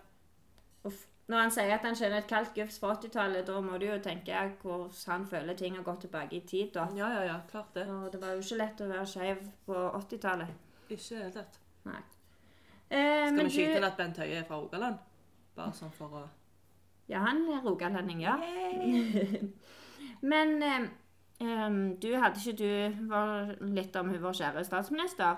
[1.29, 3.97] Når han sier at han kjenner et kaldt gufs fra 80-tallet, da må du jo
[4.01, 6.71] tenke hvordan han føler ting har gått tilbake i tid.
[6.73, 6.87] da.
[6.95, 7.83] ja, ja, ja, klart det.
[7.87, 10.55] Og det var jo ikke lett å være skeiv på 80-tallet.
[10.89, 11.45] Ikke i det.
[11.85, 11.99] Nei.
[12.89, 14.97] Eh, Skal vi skyte du- at Bent Høie er fra Rogaland?
[15.55, 16.23] Bare sånn for å
[17.09, 18.35] Ja, han er rogalending, ja.
[20.31, 20.89] Men eh,
[22.01, 25.37] du hadde ikke du var litt om hun vår kjære statsminister?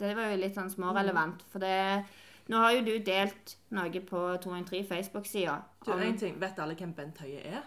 [0.00, 2.04] Det var jo litt sånn smårelevant, for det
[2.48, 6.40] Nå har jo du delt noe på 213 Facebook-sida Du, en ting.
[6.40, 7.62] Vet alle hvem Bent Høie er?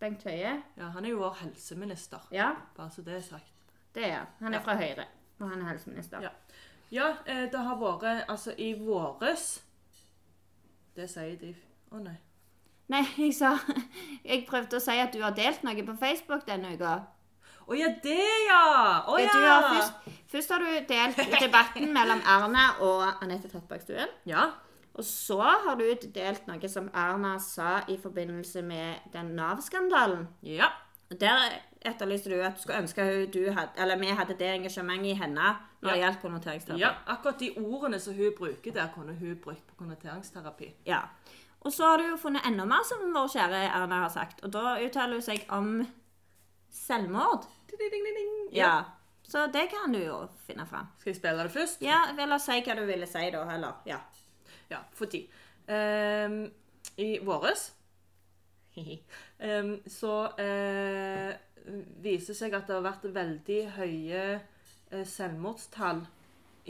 [0.00, 0.62] Bengt Høie.
[0.76, 2.18] Ja, Han er jo vår helseminister.
[2.32, 3.52] Ja, Bare så det er sagt.
[3.94, 4.26] det er han.
[4.40, 4.64] Han er Ja.
[4.64, 5.04] fra Høyre,
[5.40, 6.20] og han er helseminister.
[6.22, 6.28] Ja.
[6.92, 9.62] Ja, eh, det har vært Altså, i våres
[10.96, 11.54] Det sier de
[11.92, 12.16] Å nei.
[12.88, 13.56] Nei, jeg sa
[14.24, 16.96] Jeg prøvde å si at du har delt noe på Facebook denne uka.
[17.70, 19.04] Å ja, det, ja!
[19.06, 19.52] Å Du ja!
[19.54, 24.10] har først, først har du delt debatten mellom Erna og Anette Trettebergstuen.
[24.26, 24.48] Ja.
[24.98, 30.26] Og så har du delt noe som Erna sa i forbindelse med den Nav-skandalen.
[30.42, 30.66] Ja.
[31.10, 35.14] Der etterlyste du at du skulle ønske du hadde, eller vi hadde det engasjementet i
[35.18, 36.02] henne når det Ja.
[36.04, 36.80] gjaldt konverteringsterapi.
[36.82, 36.90] ja.
[37.06, 40.72] Akkurat de ordene som hun bruker der, kunne hun brukt på konverteringsterapi.
[40.86, 41.00] Ja.
[41.62, 44.42] Og så har du jo funnet enda mer som vår kjære Erna har sagt.
[44.44, 45.86] Og da uttaler hun seg om
[46.70, 47.46] selvmord.
[48.56, 48.72] Ja.
[49.30, 50.88] Så det kan du jo finne fram.
[50.98, 51.82] Skal jeg spille det først?
[51.86, 53.82] Ja, Eller si hva du ville si da, heller.
[53.86, 54.00] Ja.
[54.70, 55.30] Ja, for tid.
[55.70, 56.44] Um,
[56.96, 57.68] I våres
[58.76, 61.30] um, så uh,
[62.02, 66.02] viser seg at det har vært veldig høye uh, selvmordstall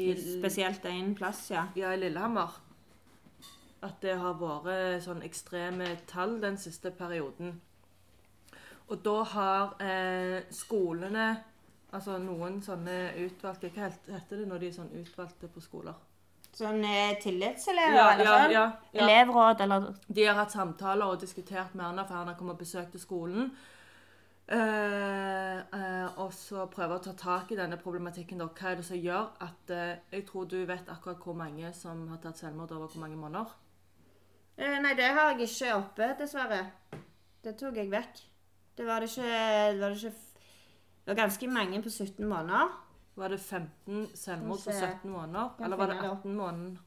[0.00, 1.66] i, Spesielt én plass, ja.
[1.76, 2.60] ja, i Lillehammer.
[3.84, 7.58] At det har vært sånn ekstreme tall den siste perioden.
[8.90, 11.28] Og da har eh, skolene
[11.90, 15.96] Altså noen sånne utvalgte Hva heter det når de er sånn utvalgte på skoler?
[16.54, 18.54] Sånn eh, tillitselever, Ja, eller ja, sånn?
[18.54, 18.62] ja,
[18.94, 19.02] ja.
[19.06, 22.98] Elevråd, eller De har hatt samtaler og diskutert med Erna, for Erna kommet og besøkte
[22.98, 23.52] skolen.
[24.50, 28.42] Eh, eh, og så prøver å ta tak i denne problematikken.
[28.42, 28.48] Da.
[28.50, 32.02] Hva er det som gjør at eh, Jeg tror du vet akkurat hvor mange som
[32.10, 33.54] har tatt selvmord over hvor mange måneder.
[34.58, 36.64] Eh, Nei, det har jeg ikke oppe, dessverre.
[37.44, 38.24] Det tok jeg vekk.
[38.80, 40.16] Det var det ikke Det var, det ikke,
[41.04, 42.70] det var ganske mange på 17 måneder.
[43.14, 44.86] Var det 15 selvmord på Skal vi se.
[45.02, 45.50] 17 måneder?
[45.64, 46.24] Eller var det finne det opp.
[46.24, 46.86] 18 måneder?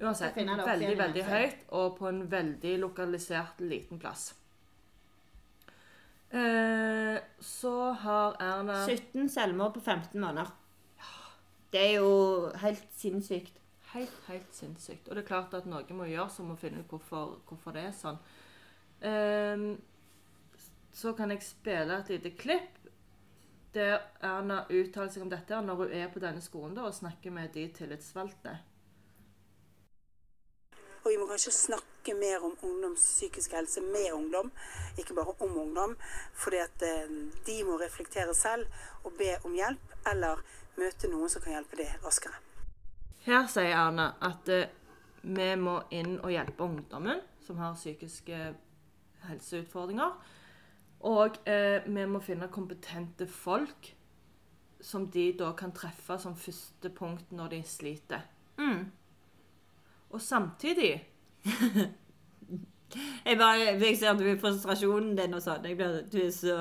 [0.00, 4.30] Uansett, veldig, veldig høyt, og på en veldig lokalisert liten plass.
[6.30, 10.54] Eh, så har Erna 17 selvmord på 15 måneder.
[11.72, 13.60] Det er jo helt sinnssykt.
[13.92, 15.08] Helt, helt sinnssykt.
[15.08, 17.84] Og det er klart at noe må gjøres, og må finne ut hvorfor, hvorfor det
[17.90, 18.18] er sånn.
[19.04, 19.74] Ehm,
[20.92, 22.80] så kan jeg spille et lite klipp
[23.74, 27.30] der Erna uttaler seg om dette når hun er på denne skolen da, og snakker
[27.34, 28.56] med de tillitsvalgte.
[31.00, 34.50] Og vi må kanskje snakke mer om ungdoms psykiske helse med ungdom,
[34.98, 35.94] ikke bare om ungdom.
[36.36, 37.14] Fordi at eh,
[37.46, 38.66] de må reflektere selv
[39.04, 40.42] og be om hjelp, eller
[40.76, 42.36] møte noen som kan hjelpe dem raskere.
[43.24, 44.68] Her sier Erna at eh,
[45.22, 48.42] vi må inn og hjelpe ungdommen som har psykiske
[49.28, 50.14] helseutfordringer.
[51.00, 53.94] Og eh, vi må finne kompetente folk
[54.80, 58.20] som de da kan treffe som første punkt når de sliter.
[58.58, 58.90] Mm.
[60.10, 61.06] Og samtidig
[63.24, 65.62] Jeg bare jeg ser du frustrasjonen din og sånn.
[66.10, 66.56] Du er så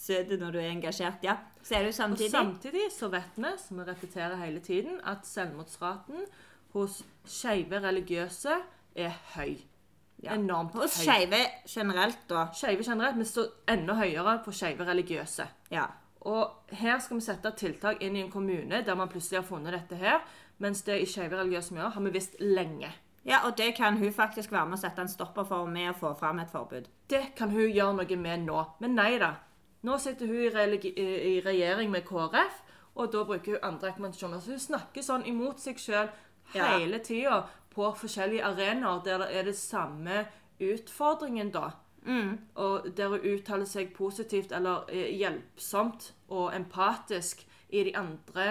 [0.00, 1.20] søt når du er engasjert.
[1.26, 1.36] Ja.
[1.62, 5.26] Så er du Og samtidig samtidig så vet vi, som vi repeterer hele tiden, at
[5.28, 6.24] selvmordsraten
[6.72, 8.56] hos skeive religiøse
[8.94, 9.58] er høy.
[10.22, 10.34] Ja.
[10.36, 10.82] Enormt høy.
[10.84, 12.46] Og skeive generelt, da.
[12.52, 15.46] Skeive generelt, men så enda høyere på skeive religiøse.
[15.72, 15.86] Ja.
[16.20, 19.72] Og her skal vi sette tiltak inn i en kommune der man plutselig har funnet
[19.72, 20.18] dette her,
[20.58, 22.90] mens det i skeive religiøse miljøer har vi visst lenge.
[23.24, 25.96] ja, og det kan hun faktisk være med å sette en stopper for med å
[25.96, 26.88] få fram et forbud.
[27.08, 28.64] Det kan hun gjøre noe med nå.
[28.80, 29.34] Men nei da.
[29.82, 30.90] Nå sitter hun i,
[31.36, 32.60] i regjering med KrF,
[32.96, 34.40] og da bruker hun andre rekommendasjoner.
[34.40, 36.08] Så hun snakker sånn imot seg sjøl
[36.54, 36.64] Ja.
[36.78, 37.44] hele tida
[37.80, 40.24] på forskjellige arenaer der det er det samme
[40.60, 41.70] utfordringen, da.
[42.54, 48.48] Og der hun uttaler seg positivt eller eh, hjelpsomt og empatisk i de andre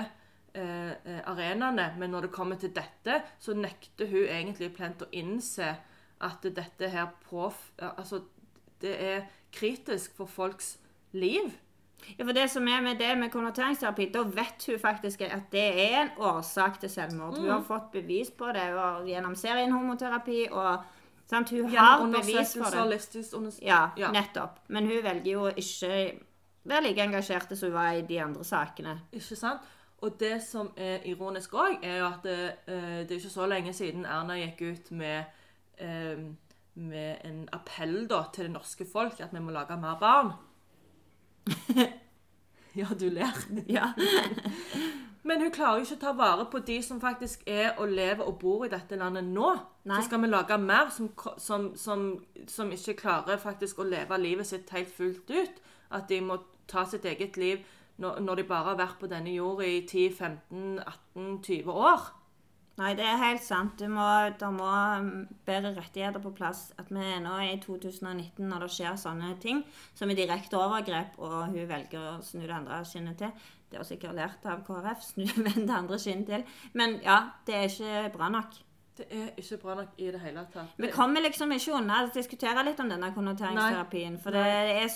[0.54, 1.94] eh, eh, arenaene.
[1.98, 5.76] Men når det kommer til dette, så nekter hun egentlig plent å innse
[6.22, 8.22] at dette her eh, Altså,
[8.82, 10.78] det er kritisk for folks
[11.12, 11.58] liv.
[12.20, 15.92] Ja, for det som er med det med konverteringsterapi, da vet hun faktisk at det
[15.92, 17.36] er en årsak til selvmord.
[17.38, 17.52] Hun Mm.
[17.52, 18.66] har fått bevis på det
[19.08, 20.84] gjennom serien homoterapi, og
[21.30, 22.80] sant, hun har bevis for det.
[23.62, 24.12] Ja, Ja.
[24.12, 24.60] nettopp.
[24.68, 26.20] Men hun velger jo ikke
[26.66, 29.00] være like engasjert som hun var i de andre sakene.
[29.14, 29.60] Ikke sant?
[30.02, 33.46] Og det som er ironisk òg, er jo at det, eh, det er ikke så
[33.48, 35.26] lenge siden Erna gikk ut med,
[35.78, 36.18] eh,
[36.76, 40.34] med en appell da, til det norske folk at vi må lage mer barn.
[42.82, 43.36] ja, du ler.
[43.78, 43.94] Ja.
[45.24, 48.24] Men hun klarer jo ikke å ta vare på de som faktisk er og lever
[48.26, 49.50] og bor i dette landet nå.
[49.90, 49.98] Nei.
[50.00, 52.06] Så skal vi lage mer som, som, som,
[52.48, 55.60] som ikke klarer faktisk å leve livet sitt helt fullt ut.
[55.92, 57.66] At de må ta sitt eget liv
[58.00, 62.08] når, når de bare har vært på denne jorda i 10-15-18-20 år.
[62.80, 63.76] Nei, det er helt sant.
[63.80, 64.06] Du må,
[64.40, 65.10] det må um,
[65.48, 66.70] bedre rettigheter på plass.
[66.80, 69.66] At vi nå er i 2019 når det skjer sånne ting
[69.98, 73.34] som er direkte overgrep, og hun velger å snu det andre skinnet til.
[73.70, 75.04] Det har sikkert lært av KrF.
[75.12, 76.48] Snu vend det andre skinnet til.
[76.80, 78.58] Men ja, det er ikke bra nok.
[79.00, 80.80] Det er ikke bra nok i det hele tatt.
[80.80, 84.20] Vi kommer liksom ikke unna å diskutere litt om denne konnoteringsterapien.
[84.24, 84.90] For det er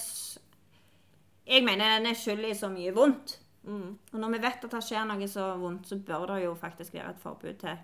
[1.43, 3.42] Jeg mener den er skyld i så mye vondt.
[3.63, 3.97] Mm.
[4.13, 6.93] Og når vi vet at det skjer noe så vondt, så bør det jo faktisk
[6.93, 7.77] være et forbud til.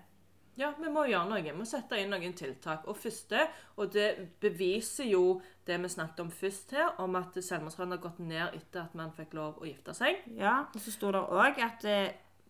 [0.60, 1.42] Ja, vi må gjøre noe.
[1.42, 2.82] Vi må sette inn noen tiltak.
[2.90, 3.46] Og første,
[3.80, 4.08] og det
[4.42, 8.82] beviser jo det vi snakket om først her, om at selvmordsraten har gått ned etter
[8.82, 10.20] at man fikk lov å gifte seg.
[10.36, 12.00] Ja, og så sto det òg at det,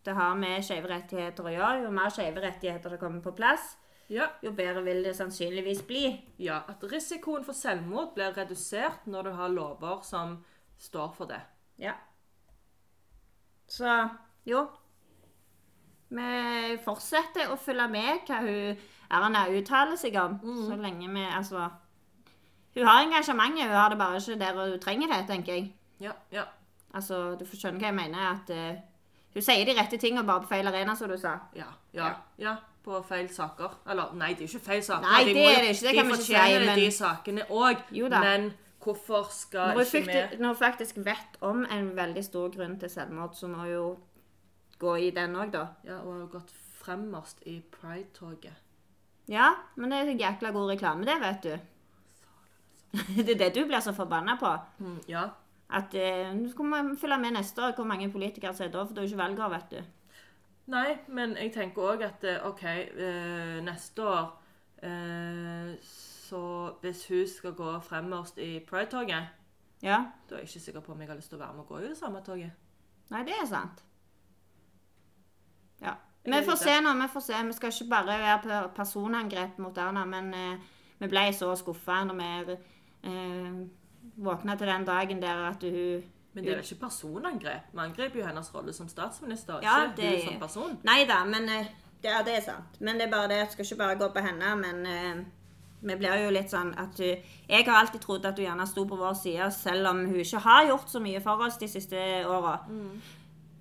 [0.02, 1.84] det har med skeive rettigheter å gjøre.
[1.84, 3.76] Jo mer skeive rettigheter det kommer på plass,
[4.10, 6.08] Ja, jo bedre vil det sannsynligvis bli.
[6.42, 10.40] ja, at risikoen for selvmord blir redusert når du har lover som
[10.82, 11.38] står for det.
[11.78, 11.94] Ja.
[13.70, 14.08] Så
[14.50, 14.64] jo.
[16.10, 18.80] Vi fortsetter å følge med hva hun
[19.10, 20.38] Erna uttaler seg om.
[20.42, 21.68] Så lenge vi Altså
[22.74, 25.72] Hun har engasjementet, hun har det bare ikke der hun trenger det, tenker jeg.
[26.00, 26.44] Ja, ja.
[26.94, 28.18] Altså, Du får skjønne hva jeg mener.
[28.30, 28.80] At uh,
[29.34, 31.36] hun sier de rette tingene bare på feil arena, som du sa.
[31.54, 32.56] Ja, ja, ja.
[32.84, 33.74] På feil saker.
[33.90, 35.06] Eller, nei, det er ikke feil saker.
[35.06, 36.90] Nei, De det må er det ikke, det kan vi de ikke si, men- de
[36.90, 37.82] sakene òg.
[38.20, 42.78] Men hvorfor skal Når ikke vi når hun faktisk vet om en veldig stor grunn
[42.80, 43.84] til selvmord, så må hun jo
[44.80, 45.66] gå i den òg, da.
[45.84, 48.56] Ja, og har gått fremmerst i pride-toget.
[49.28, 51.58] Ja, men det er jækla god reklame, det, vet du.
[53.26, 54.50] Det er det du blir så forbanna på.
[54.82, 55.28] Mm, ja.
[55.70, 58.94] At eh, Du skal følge med neste år hvor mange politikere som er da, for
[58.94, 59.82] du er ikke valgår, vet du.
[60.70, 64.26] Nei, men jeg tenker òg at eh, OK, eh, neste år
[64.82, 65.70] eh,
[66.30, 66.40] Så
[66.82, 69.28] hvis hun skal gå fremmerst i pride-toget,
[69.82, 69.96] Ja.
[70.30, 71.68] da er jeg ikke sikker på om jeg har lyst til å være med og
[71.68, 72.50] gå i det samme toget.
[73.10, 73.82] Nei, det er sant.
[75.82, 75.94] Ja.
[76.24, 76.92] Vi får se nå.
[77.00, 77.40] Vi får se.
[77.46, 80.58] Vi skal ikke bare være på personangrep mot Erna, men eh,
[81.00, 82.56] vi ble så skuffa når vi
[83.08, 83.66] eh,
[84.20, 87.72] våkna til den dagen der at hun Men det er jo ikke personangrep?
[87.72, 90.78] Vi angriper jo hennes rolle som statsminister, Ja, ikke det- hun som person.
[90.84, 91.66] Nei da, men eh,
[92.02, 92.80] det, ja, det er sant.
[92.80, 95.24] Men det er bare det, jeg skal ikke bare gå på henne, men eh,
[95.82, 98.84] vi blir jo litt sånn at hun Jeg har alltid trodd at hun gjerne sto
[98.86, 101.96] på vår side, selv om hun ikke har gjort så mye for oss de siste
[102.28, 102.58] åra.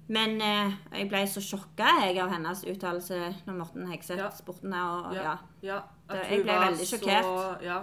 [0.10, 4.30] Men eh, jeg ble så sjokka jeg av hennes uttalelse når Morten Hegseth Ja.
[4.34, 4.82] spurte henne.
[4.90, 5.36] Og, ja.
[5.62, 5.78] ja.
[6.10, 7.64] At jeg ble veldig veldig så- sjokkert.
[7.64, 7.80] Ja.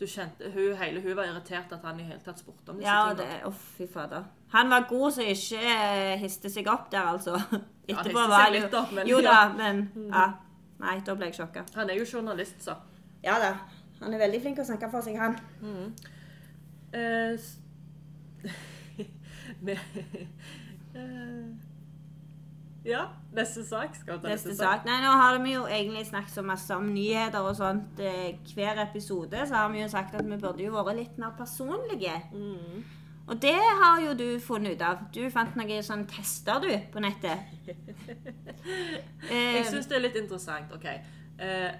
[0.00, 2.90] Du kjente, hun, hele hun var irritert at han i hele tatt spurte om disse
[2.90, 3.16] Ja, tingene.
[3.22, 3.54] det, tingene.
[3.78, 4.24] Fy fader.
[4.52, 7.36] Han var god som ikke eh, histe seg opp der, altså.
[7.88, 9.48] Etterpå ja, var han jo litt opp, men- Jo da, ja.
[9.48, 9.56] Mm.
[9.56, 10.32] men ja.
[10.82, 11.62] Nei, da ble jeg sjokka.
[11.76, 12.74] Han er jo journalist, så.
[13.22, 13.52] Ja da.
[14.02, 15.36] Han er veldig flink til å snakke for seg, han.
[15.62, 15.92] Mm.
[16.92, 17.50] Uh,
[19.66, 19.78] med,
[20.94, 21.50] eh,
[22.84, 23.04] ja,
[23.34, 23.94] neste sak.
[23.96, 24.86] Skal vi ta Neste sak.
[24.88, 28.00] Nei, nå har vi jo egentlig snakket så masse om nyheter og sånt.
[28.02, 31.36] Eh, Hver episode så har vi jo sagt at vi burde jo vært litt mer
[31.38, 32.16] personlige.
[32.32, 32.82] Mm.
[33.30, 35.06] Og det har jo du funnet ut av.
[35.14, 37.38] Du fant noen sånne tester, du, på nettet.
[39.30, 40.74] Jeg syns det er litt interessant.
[40.74, 40.88] OK.
[41.38, 41.70] Eh,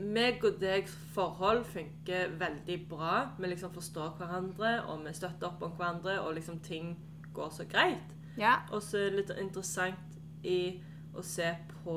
[0.00, 3.14] meg og deg forhold funker veldig bra.
[3.38, 6.94] Vi liksom forstår hverandre, og vi støtter opp om hverandre, og liksom ting
[7.34, 8.16] går så greit.
[8.38, 8.60] ja.
[8.72, 10.80] Og så er det litt interessant i
[11.14, 11.50] å se
[11.82, 11.96] på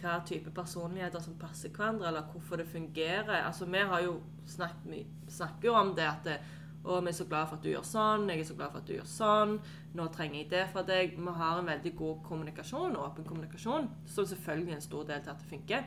[0.00, 3.42] hva type personligheter som passer hverandre, eller hvorfor det fungerer.
[3.42, 6.38] Altså, Vi har jo snakket, mye snakker jo om det at det,
[6.84, 8.82] og vi er så glad for at du gjør sånn, jeg er så glad for
[8.82, 9.54] at du gjør sånn,
[9.96, 11.14] nå trenger jeg det fra deg.
[11.16, 15.32] Vi har en veldig god kommunikasjon, åpen kommunikasjon, som selvfølgelig er en stor del til
[15.32, 15.86] at det funker.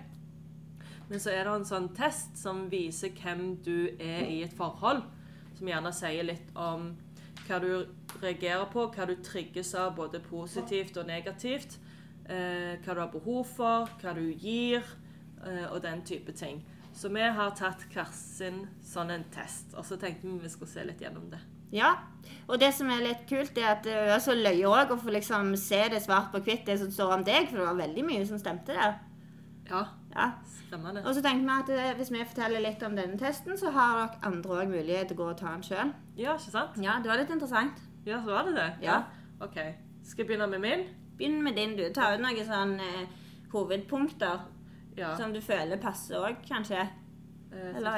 [1.07, 5.05] Men så er det en sånn test som viser hvem du er i et forhold,
[5.57, 6.89] som gjerne sier litt om
[7.47, 7.69] hva du
[8.19, 11.77] reagerer på, hva du trigges av både positivt og negativt,
[12.27, 14.83] eh, hva du har behov for, hva du gir,
[15.45, 16.63] eh, og den type ting.
[16.93, 20.71] Så vi har tatt hver sin sånn en test, og så tenkte vi vi skulle
[20.71, 21.39] se litt gjennom det.
[21.71, 21.93] Ja.
[22.47, 25.13] Og det som er litt kult, er at det er så løye òg å få
[25.13, 28.05] liksom se det svart på hvitt, det som står om deg, for det var veldig
[28.07, 28.99] mye som stemte der.
[29.67, 30.29] Ja, Ja.
[30.67, 31.03] skremmende.
[31.05, 33.97] Og så tenkte vi at eh, hvis vi forteller litt om denne testen, så har
[33.99, 35.91] dere andre òg mulighet til å gå og ta den sjøl.
[36.17, 36.77] Ja, ikke sant?
[36.81, 37.81] Ja, det var litt interessant.
[38.07, 38.69] Ja, så var det det?
[38.87, 39.01] Ja.
[39.43, 39.57] OK.
[40.07, 40.85] Skal jeg begynne med min?
[41.17, 41.83] Begynn med din, du.
[41.93, 43.07] Ta ut noen sånn eh,
[43.53, 44.39] hovedpunkter
[44.97, 45.11] Ja.
[45.17, 46.87] som du føler passer òg, kanskje.
[47.53, 47.97] eh, Eller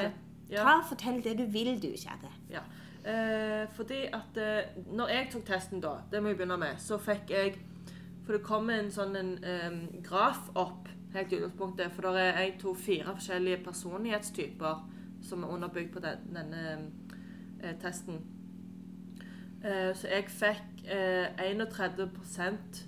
[0.49, 0.63] vi ja.
[0.63, 2.31] ta, fortell det du vil, du, kjære.
[2.51, 2.61] Ja.
[3.05, 6.97] Eh, fordi at eh, når jeg tok testen da, det må jeg begynne med, så
[6.99, 7.55] fikk jeg
[8.25, 11.91] For det kom en sånn en, graf opp helt i utgangspunktet.
[11.91, 14.83] For det er jeg to fire forskjellige personlighetstyper
[15.21, 16.65] som er underbygd på den, denne
[17.63, 18.21] eh, testen.
[19.63, 22.83] Eh, så jeg fikk eh, 31%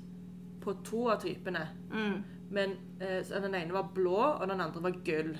[0.62, 1.65] på to av typene.
[1.91, 2.21] Mm.
[2.51, 5.34] Men eh, så Den ene var blå, og den andre var gull.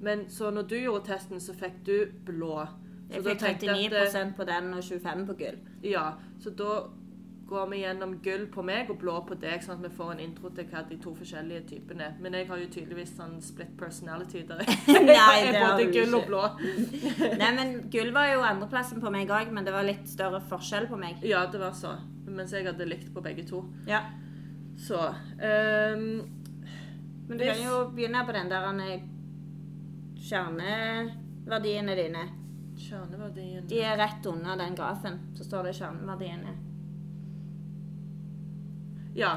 [0.00, 2.64] Men så når du gjorde testen, så fikk du blå.
[3.10, 5.58] Så Jeg fikk tenkte jeg at, 39% på den og 25 på gull.
[5.82, 6.70] eh, Ja, så da
[7.50, 10.20] går vi gjennom gull på meg og blå på deg, sånn at vi får en
[10.22, 12.12] intro til hva de to forskjellige typene er.
[12.22, 16.28] Men jeg har jo tydeligvis sånn split personality der jeg Nei, er både gull og
[16.30, 16.44] blå.
[17.42, 20.86] Nei, men gull var jo andreplassen på meg òg, men det var litt større forskjell
[20.90, 21.18] på meg.
[21.26, 21.96] Ja, det var så.
[22.30, 23.64] Mens jeg hadde likt på begge to.
[23.90, 24.04] Ja.
[24.80, 26.06] Så um,
[27.26, 29.02] Men du Hvis- kan jo begynne på den der han er
[30.30, 32.24] kjerneverdiene dine.
[32.80, 33.66] Kjerneverdiene?
[33.68, 35.18] De er rett under den grafen.
[35.36, 36.69] Så står det kjerneverdiene.
[39.20, 39.34] Ja.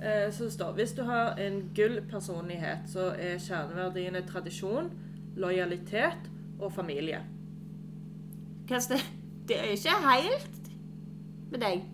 [0.00, 4.90] eh, Så det står hvis du har en gull personlighet, så er kjerneverdiene tradisjon,
[5.36, 7.20] lojalitet og familie.
[8.68, 9.02] Det?
[9.48, 10.70] Det er ikke helt
[11.52, 11.84] med deg.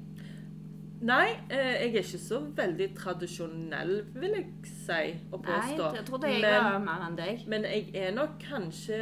[1.02, 5.00] Nei, eh, jeg er ikke så veldig tradisjonell, vil jeg si
[5.33, 5.88] og påstå.
[5.88, 7.42] Nei, jeg trodde jeg men, var mer enn deg.
[7.50, 9.00] men jeg er nok kanskje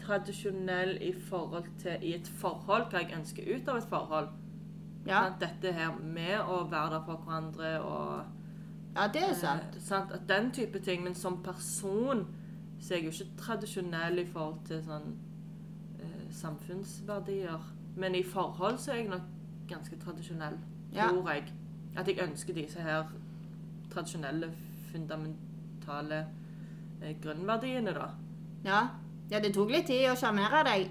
[0.00, 4.30] tradisjonell i forhold til i et forhold, hva jeg ønsker ut av et forhold.
[5.06, 5.40] Ja, Sant?
[5.40, 8.24] Dette her med å være der for hverandre og
[8.96, 9.76] ja det er sant.
[9.76, 10.12] Eh, sant?
[10.12, 11.02] At Den type ting.
[11.04, 12.26] Men som person
[12.80, 15.12] så er jeg jo ikke tradisjonell i forhold til sånn
[16.00, 17.60] eh, samfunnsverdier.
[17.96, 19.22] Men i forhold så er jeg nok
[19.68, 20.58] ganske tradisjonell,
[20.92, 21.08] Ja.
[21.08, 21.52] tror jeg.
[21.96, 23.04] At jeg ønsker disse her
[23.90, 24.50] tradisjonelle,
[24.92, 26.26] fundamentale
[27.02, 28.08] eh, grunnverdiene, da.
[28.64, 28.80] Ja.
[29.28, 30.88] Ja, det tok litt tid å sjarmere deg.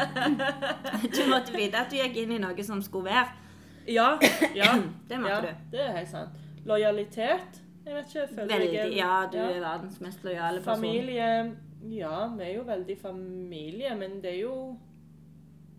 [1.14, 3.50] du måtte vite at du gikk inn i noe som skulle være.
[3.90, 4.14] Ja.
[4.56, 4.76] ja
[5.08, 5.66] Det måtte ja, du.
[5.74, 6.38] Det er helt sant.
[6.64, 7.60] Lojalitet.
[7.84, 10.84] Jeg vet ikke, jeg føler Veldig, jeg ja, du er verdens mest lojale person.
[10.84, 11.56] Familie
[11.90, 14.54] Ja, vi er jo veldig familie, men det er jo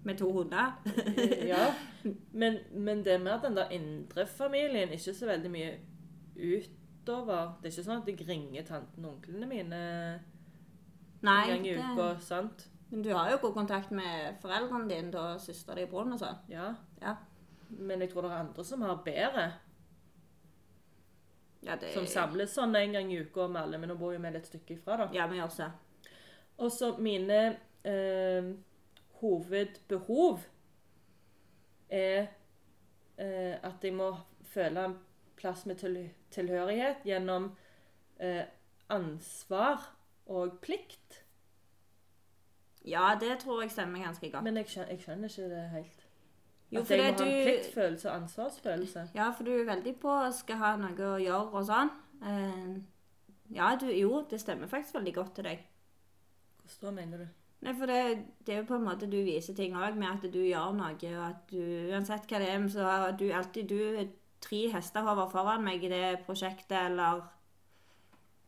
[0.04, 0.82] Med to hunder.
[1.46, 1.72] Ja.
[2.34, 5.74] Men, men det er mer den der indre familien, ikke så veldig mye
[6.36, 7.52] utover.
[7.62, 9.82] Det er ikke sånn at jeg ringer tanten og onklene mine
[11.22, 12.68] Nei, en gang i uka, sant?
[12.92, 16.40] men du har jo god kontakt med foreldrene dine og søster di broren og sånn.
[16.52, 16.74] Ja.
[17.00, 17.14] Ja.
[17.72, 19.52] Men jeg tror det er andre som har bedre,
[21.62, 24.20] Ja, det som samles sånn en gang i uka med alle, men nå bor jo
[24.20, 25.06] vi litt stykke ifra, da.
[25.14, 25.68] Ja, vi også.
[26.58, 27.38] Og så mine
[27.86, 28.48] eh,
[29.22, 30.42] hovedbehov
[31.88, 32.32] er
[33.22, 34.10] eh, at jeg må
[34.52, 34.98] føle en
[35.38, 36.00] plass med til,
[36.34, 37.52] tilhørighet gjennom
[38.20, 38.44] eh,
[38.90, 39.86] ansvar
[40.26, 41.24] og plikt.
[42.86, 44.44] Ja, det tror jeg stemmer ganske godt.
[44.44, 46.08] Men jeg skjønner, jeg skjønner ikke det helt.
[46.72, 49.10] Jo, at jeg må det ha en pliktfølelse og ansvarsfølelse.
[49.16, 51.92] Ja, for du er veldig på å skal ha noe å gjøre og sånn.
[52.24, 52.80] Uh,
[53.52, 55.66] ja, du, jo, det stemmer faktisk veldig godt til deg.
[56.64, 57.28] Hvordan da mener du?
[57.62, 58.00] Nei, for det,
[58.48, 60.96] det er jo på en måte du viser ting òg, med at du gjør noe,
[60.96, 64.08] og at du uansett hva det er, så har du alltid du er
[64.42, 67.22] tre hestehover foran meg i det prosjektet, eller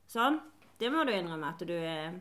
[0.09, 0.39] sånn.
[0.79, 2.19] Det må du innrømme at du er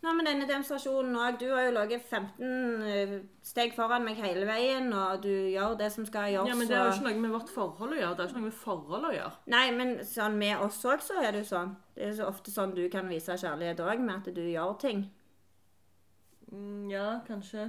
[0.00, 3.10] Nå med denne demonstrasjonen òg, du har jo ligget 15 eh,
[3.44, 6.48] steg foran meg hele veien, og du gjør det som skal gjøres.
[6.48, 8.14] Ja, men Det har jo ikke noe med vårt forhold å gjøre.
[8.16, 9.34] Det har ikke noe med forhold å gjøre.
[9.52, 11.74] Nei, men sånn med oss òg, så er det jo sånn.
[11.98, 15.04] Det er så ofte sånn du kan vise kjærlighet òg, med at du gjør ting.
[16.48, 17.68] Mm, ja, kanskje.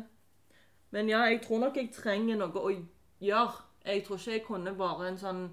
[0.95, 2.71] Men ja, jeg tror nok jeg trenger noe å
[3.19, 3.67] gjøre.
[3.83, 5.43] Jeg tror ikke jeg kunne bare en sånn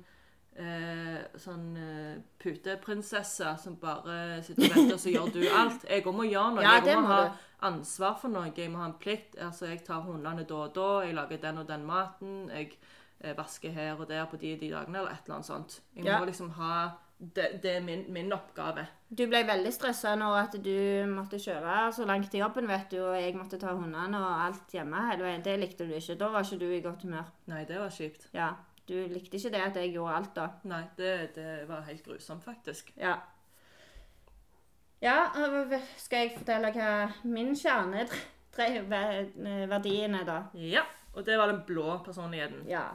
[0.58, 5.86] eh, sånn eh, puteprinsesse som bare sitter og venter, så gjør du alt.
[5.88, 6.66] Jeg òg må gjøre noe.
[6.66, 7.42] Ja, jeg må må ha du.
[7.70, 8.52] ansvar for noe.
[8.56, 9.38] Jeg må ha en plikt.
[9.40, 10.88] Altså, jeg tar hundene da og da.
[11.06, 12.38] Jeg lager den og den maten.
[12.52, 12.72] Jeg
[13.20, 15.80] eh, vasker her og der på de og de dagene, eller et eller annet sånt.
[15.96, 16.18] Jeg Ja.
[16.20, 16.72] må liksom ha
[17.20, 18.84] Det, det er min, min oppgave.
[19.10, 23.00] Du ble veldig stressa når at du måtte kjøre så langt til jobben, vet du,
[23.02, 25.00] og jeg måtte ta hundene og alt hjemme.
[25.42, 26.14] Det likte du ikke.
[26.14, 27.26] Da var ikke du i godt humør.
[27.50, 28.28] Nei, det var kjipt.
[28.32, 28.52] Ja.
[28.88, 30.46] Du likte ikke det at jeg gjorde alt da.
[30.70, 32.92] Nei, det, det var helt grusomt, faktisk.
[32.96, 33.16] Ja.
[35.02, 35.28] Ja,
[35.96, 36.92] skal jeg fortelle hva
[37.28, 38.06] min kjerne
[38.56, 39.28] ver-
[39.70, 40.38] verdiene, da.
[40.54, 40.82] Ja.
[41.14, 42.64] Og det var den blå personligheten.
[42.68, 42.86] Ja.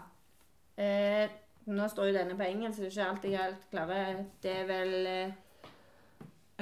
[0.78, 1.30] Eh,
[1.66, 4.24] nå står jo denne på engelsk, så det er ikke alltid jeg helt klarer.
[4.44, 5.32] Det er vel eh,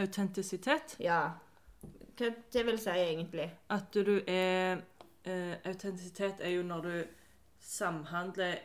[0.02, 0.96] Autentisitet.
[1.00, 1.22] Ja.
[2.18, 3.48] Hva det vil si, egentlig?
[3.74, 4.82] At du er
[5.26, 6.94] eh, Autentisitet er jo når du
[7.62, 8.60] samhandler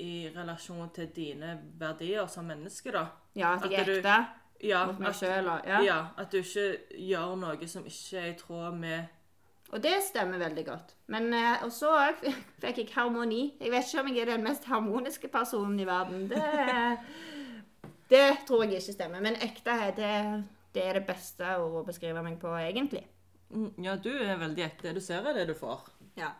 [0.00, 3.06] i relasjon til dine verdier som menneske, da.
[3.36, 4.18] Ja, at jeg er du- ekte
[4.62, 5.78] Ja, mot meg sjøl og ja.
[5.80, 6.64] ja, at du ikke
[7.00, 9.04] gjør noe som ikke er i tråd med
[9.72, 10.94] Og det stemmer veldig godt.
[11.06, 12.24] Men eh, Og så òg
[12.60, 13.54] fikk jeg harmoni.
[13.60, 16.26] Jeg vet ikke om jeg er den mest harmoniske personen i verden.
[16.28, 16.98] Det,
[18.12, 19.20] det tror jeg ikke stemmer.
[19.22, 20.12] Men ekte det,
[20.74, 23.04] det er det beste ordet å beskrive meg på, egentlig.
[23.50, 24.92] Mm, Ja, du er veldig ekte.
[24.94, 25.86] Du ser det du får.
[26.18, 26.32] Ja.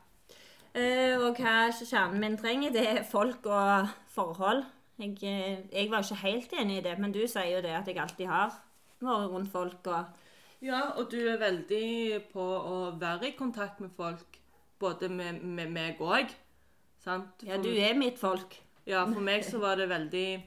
[0.75, 4.63] Eh, og hva kjernen min trenger, det er folk og forhold.
[5.01, 7.89] Jeg, eh, jeg var ikke helt enig i det, men du sier jo det at
[7.89, 8.53] jeg alltid har
[9.01, 10.05] vært rundt folk og
[10.61, 14.37] Ja, og du er veldig på å være i kontakt med folk.
[14.79, 16.35] Både med, med meg òg.
[17.01, 17.43] Sant?
[17.49, 18.59] Ja, du er mitt folk.
[18.85, 20.43] Ja, for meg så var det veldig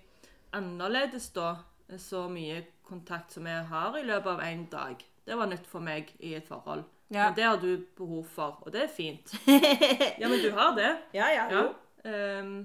[0.53, 1.55] annerledes da.
[1.97, 5.01] Så mye kontakt som jeg har i løpet av en dag.
[5.25, 6.85] Det var nytt for meg i et forhold.
[7.13, 7.27] Ja.
[7.29, 9.35] Men det har du behov for, og det er fint.
[10.21, 10.91] Ja, men du har det.
[11.13, 11.45] Ja, ja.
[11.51, 12.39] Ja.
[12.41, 12.55] Um,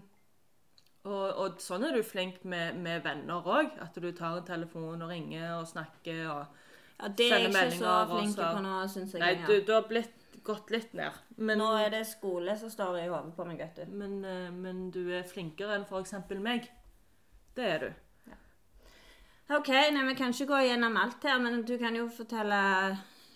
[1.09, 3.77] og, og sånn er du flink med, med venner òg.
[3.85, 6.65] At du tar en telefon og ringer og snakker og
[6.99, 9.23] Ja, det er jeg ikke så flink på nå, syns jeg.
[9.23, 11.21] Nei, du, du har blitt, gått litt ned.
[11.37, 13.95] Men, Nå er det skole som står i hodet på meg, vet du.
[14.01, 16.17] men, eh, men du er flinkere enn f.eks.
[16.43, 16.67] meg.
[17.55, 17.91] Det er du.
[19.49, 22.59] OK, nei, vi kan ikke gå gjennom alt her, men du kan jo fortelle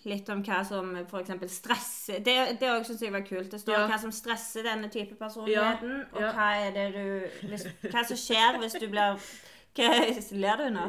[0.05, 1.31] litt om hva som f.eks.
[1.51, 2.35] stresser Det,
[2.69, 3.49] òg syns jeg var kult.
[3.51, 3.87] Det står Ja.
[3.87, 8.59] hva som stresser denne type personligheten, og hva er det du hvis, Hva som skjer
[8.59, 9.17] hvis du blir
[9.73, 9.89] Hva
[10.37, 10.87] ler du nå?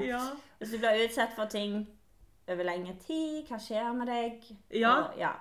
[0.59, 1.87] Hvis du blir utsatt for ting
[2.49, 4.43] over lengre tid, hva skjer med deg?
[4.71, 4.95] Ja.
[4.99, 5.33] Og, ja.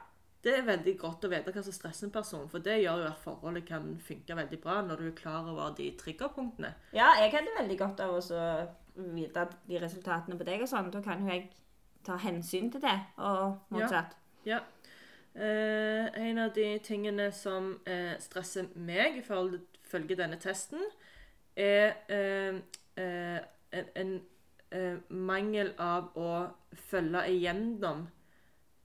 [0.43, 3.07] Det er veldig godt å vite hva som stresser en person, for det gjør jo
[3.09, 6.73] at forholdet kan funke veldig bra når du er klar over de triggerpunktene.
[6.93, 8.21] ja, jeg hadde veldig godt av å
[9.15, 10.91] vite de resultatene på deg og sånn.
[10.91, 11.49] Da kan jo jeg
[12.05, 14.15] ta hensyn til det, og motsatt.
[14.45, 14.59] Ja.
[15.35, 20.83] Eh, en av de tingene som eh, stresser meg ifølge denne testen,
[21.55, 22.59] er eh,
[22.97, 23.39] eh,
[23.73, 24.13] en, en
[24.71, 26.29] eh, mangel av å
[26.89, 28.07] følge igjennom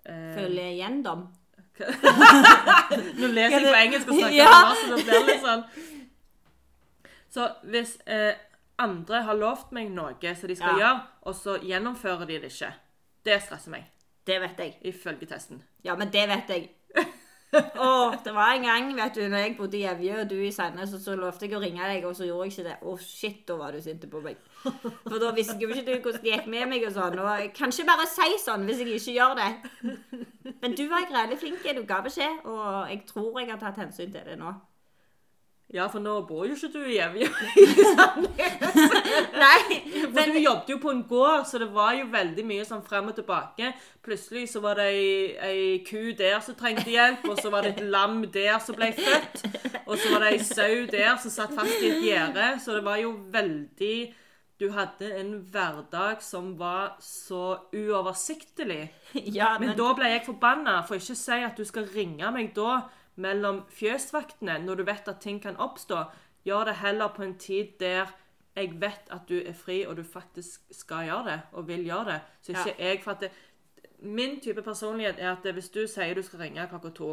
[0.04, 1.26] eh, Følge igjennom?
[3.20, 4.50] Nå leser jeg på engelsk og snakker Ja.
[4.50, 5.62] masse, så det blir litt sånn
[7.34, 8.34] Så hvis eh,
[8.82, 10.80] andre har lovt meg noe som de skal Ja.
[10.82, 12.72] gjøre, og så gjennomfører de det ikke,
[13.28, 13.86] det stresser meg,
[14.26, 14.74] Det vet jeg.
[14.90, 15.62] ifølge testen.
[15.84, 16.68] Ja, men det vet jeg.
[17.80, 20.50] Åh, det var en gang, vet du, når jeg bodde i Evje og du i
[20.52, 22.74] Sandnes, og så lovte jeg å ringe deg, og så gjorde jeg ikke det.
[22.84, 24.36] Å, shit, da var du sint på meg.
[25.06, 27.16] For da visste jo ikke du hvordan det gikk med meg og sånn.
[27.22, 29.48] Og jeg kan ikke bare si sånn hvis jeg ikke gjør det.
[30.60, 34.12] Men du var greit flink, du ga beskjed, og jeg tror jeg har tatt hensyn
[34.12, 34.52] til det nå.
[35.68, 37.28] Ja, for nå bor jo ikke du i Evje.
[39.42, 42.64] Nei, For men du jobbet jo på en gård, så det var jo veldig mye
[42.64, 43.72] sånn frem og tilbake.
[44.04, 45.10] Plutselig så var det ei,
[45.44, 48.90] ei ku der som trengte hjelp, og så var det et lam der som ble
[48.96, 49.44] født.
[49.84, 52.48] Og så var det ei sau der som satt fast i et gjerde.
[52.64, 53.98] Så det var jo veldig
[54.58, 58.88] Du hadde en hverdag som var så uoversiktlig.
[59.14, 62.32] Ja, Men men da ble jeg forbanna, for ikke å si at du skal ringe
[62.34, 62.80] meg da
[63.18, 66.04] mellom fjøsvaktene når du vet at ting kan oppstå.
[66.46, 68.14] Gjør det heller på en tid der
[68.58, 72.04] jeg vet at du er fri, og du faktisk skal gjøre det, og vil gjøre
[72.12, 72.20] det.
[72.42, 73.30] Så ikke jeg for det,
[74.00, 77.08] Min type personlighet er at hvis du sier du skal ringe klokka to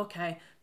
[0.00, 0.14] OK,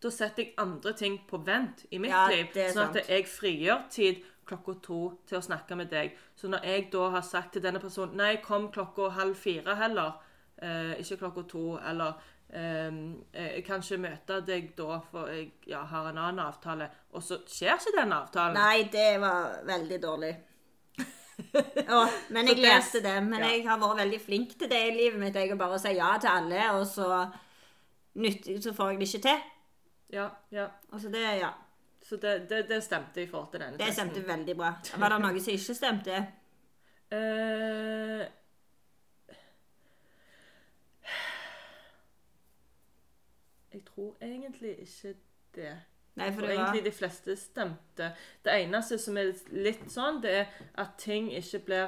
[0.04, 3.84] da setter jeg andre ting på vent i mitt Ja, liv, sånn at jeg frigjør
[3.92, 6.16] tid klokka to til å snakke med deg.
[6.36, 10.16] Så når jeg da har sagt til denne personen Nei, kom klokka halv fire heller.
[10.62, 11.66] Eh, ikke klokka to.
[11.90, 12.16] Eller
[12.50, 16.88] jeg kan ikke møte deg da, for jeg ja, har en annen avtale.
[17.12, 18.56] Og så skjer ikke den avtalen.
[18.56, 20.32] Nei, det var veldig dårlig.
[21.94, 23.52] oh, men jeg leste det- Men ja.
[23.52, 25.36] jeg har vært veldig flink til det i livet mitt.
[25.36, 27.28] Jeg har bare si ja til alle, og så,
[28.16, 29.46] nytt, så får jeg det ikke til.
[30.16, 30.68] Ja, ja.
[30.94, 31.52] Altså det, ja.
[32.02, 33.88] Så det, det, det stemte i forhold til denne testen.
[33.88, 34.74] Det stemte veldig bra.
[34.98, 36.20] Var det noe som ikke stemte?
[37.12, 38.22] Eh,
[43.78, 45.14] jeg tror egentlig ikke
[45.56, 45.76] det.
[46.18, 48.12] Nei, for det var egentlig de fleste stemte.
[48.46, 50.48] Det eneste som er litt sånn, det er
[50.82, 51.84] at ting ikke blir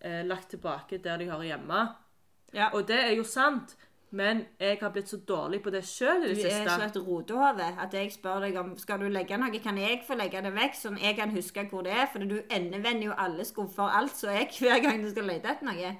[0.00, 1.82] eh, lagt tilbake der de hører hjemme.
[2.54, 2.70] Ja.
[2.72, 3.74] Og det er jo sant,
[4.14, 6.86] men jeg har blitt så dårlig på det sjøl i Du er så siste.
[6.86, 10.42] et rotehode at jeg spør deg om skal du legge noe, kan jeg få legge
[10.44, 12.06] det vekk, sånn jeg kan huske hvor det er.
[12.12, 15.68] For du endevender jo alle skuffer, alt som er, hver gang du skal lete etter
[15.68, 15.96] noe.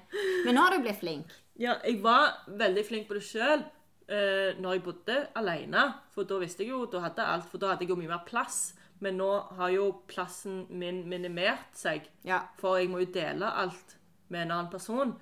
[0.47, 1.35] Men nå har du blitt flink.
[1.59, 3.61] Ja, jeg var veldig flink på det sjøl,
[4.07, 5.85] eh, når jeg bodde alene.
[6.13, 8.25] For da visste jeg jo, da hadde alt, for da hadde jeg jo mye mer
[8.25, 8.73] plass.
[9.03, 12.43] Men nå har jo plassen min minimert seg, Ja.
[12.57, 13.97] for jeg må jo dele alt
[14.29, 15.15] med en annen person.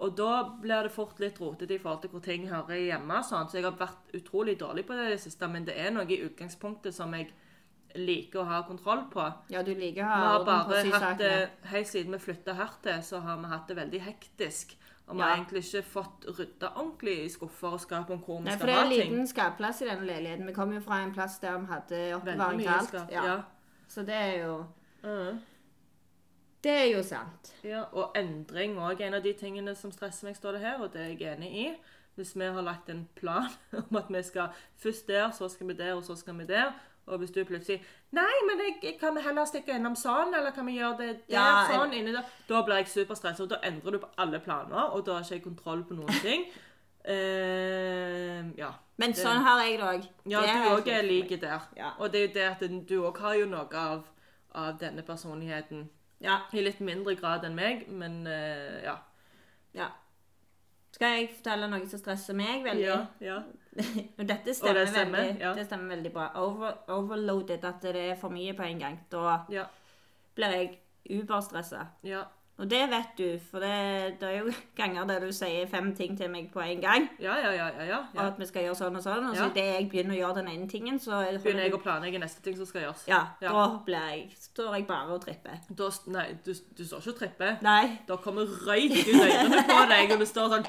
[0.00, 3.20] Og da blir det fort litt rotete i forhold til hvor ting hører hjemme.
[3.22, 3.48] Sånn.
[3.48, 6.08] Så jeg har vært utrolig dårlig på det i det siste, men det er noe
[6.08, 7.30] i utgangspunktet som jeg
[7.94, 9.24] liker å ha kontroll på.
[9.50, 11.70] ja, du liker å ha har orden på bare si hatt det, sakene.
[11.72, 14.76] Helt siden vi flytta her til, så har vi hatt det veldig hektisk.
[15.10, 18.44] Og vi har egentlig ikke fått rydda ordentlig i skuffer og skap om hvor vi
[18.48, 20.46] Nei, for det er en liten skapplass i denne leiligheten.
[20.46, 22.94] Vi kom jo fra en plass der vi hadde oppbevaring til alt.
[23.10, 23.24] Ja.
[23.26, 23.38] Ja.
[23.88, 24.64] Så det er jo
[25.02, 25.40] Mhm.
[26.64, 27.54] Det er jo sant.
[27.64, 30.92] Ja, og endring òg en av de tingene som stresser meg, står det her, og
[30.92, 31.70] det er jeg enig i.
[32.18, 33.48] Hvis vi har lagt en plan
[33.90, 36.72] om at vi skal først der, så skal vi der, og så skal vi der,
[37.10, 37.80] og hvis du plutselig
[38.16, 41.36] Nei, men jeg, kan vi heller stikke innom sånn, eller kan vi gjøre det der,
[41.36, 42.26] Ja, sånn, inni der?
[42.48, 45.38] Da blir jeg superstressa, og da endrer du på alle planer, og da har ikke
[45.38, 46.48] jeg kontroll på noen ting.
[47.06, 48.72] Uh, ja.
[49.00, 50.08] Men Det- sånn har jeg det òg.
[50.26, 51.60] Ja, Det du òg er lik der.
[51.76, 51.94] Ja.
[51.98, 54.04] Og det er jo det at du òg har jo noe av,
[54.54, 55.88] av denne personligheten.
[56.20, 56.42] Ja.
[56.52, 58.98] I litt mindre grad enn meg, men uh, ja.
[59.74, 59.88] ja.
[60.92, 62.84] Skal jeg fortelle noe som stresser meg veldig?
[62.84, 63.38] Ja, ja.
[64.18, 65.52] Og dette stemmer, stemmer, veldig, ja.
[65.54, 66.28] det stemmer veldig bra.
[66.42, 68.96] Over, overloaded, at det er for mye på en gang.
[69.12, 69.64] Da Ja.
[70.34, 70.78] blir jeg
[71.20, 71.86] uberstressa.
[72.04, 72.24] Ja,
[72.60, 76.12] Og det vet du, for det, det er jo ganger der du sier fem ting
[76.18, 77.06] til meg på en gang.
[77.18, 77.52] ja, ja.
[77.56, 78.00] ja, ja, ja.
[78.14, 79.30] Og at vi skal gjøre sånn og sånn.
[79.30, 79.48] Og så Ja.
[79.48, 82.56] idet jeg begynner å gjøre den ene tingen, så Begynner jeg å planlegge neste ting
[82.58, 83.06] som skal gjøres.
[83.08, 83.48] Ja, Ja.
[83.56, 85.56] da blir jeg, står jeg bare og tripper.
[85.72, 87.56] Da, nei, du, du står ikke og tripper.
[87.64, 87.98] Nei.
[88.06, 90.68] Da kommer røyk ut ørene på deg, og du står sånn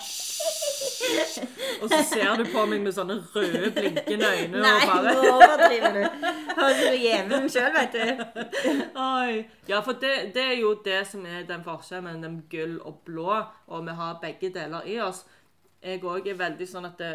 [1.82, 5.32] Og så ser du på meg med sånne røde, blinkende øyne Nei, og bare nå
[5.34, 6.04] overdriver du.
[6.62, 8.24] Ut som djevelen sjøl, vet du.
[9.02, 9.46] Oi.
[9.68, 13.02] Ja, for det, det er jo det som er den forskjellen mellom den gull og
[13.06, 15.26] blå, og vi har begge deler i oss.
[15.82, 17.12] Jeg òg er veldig sånn at det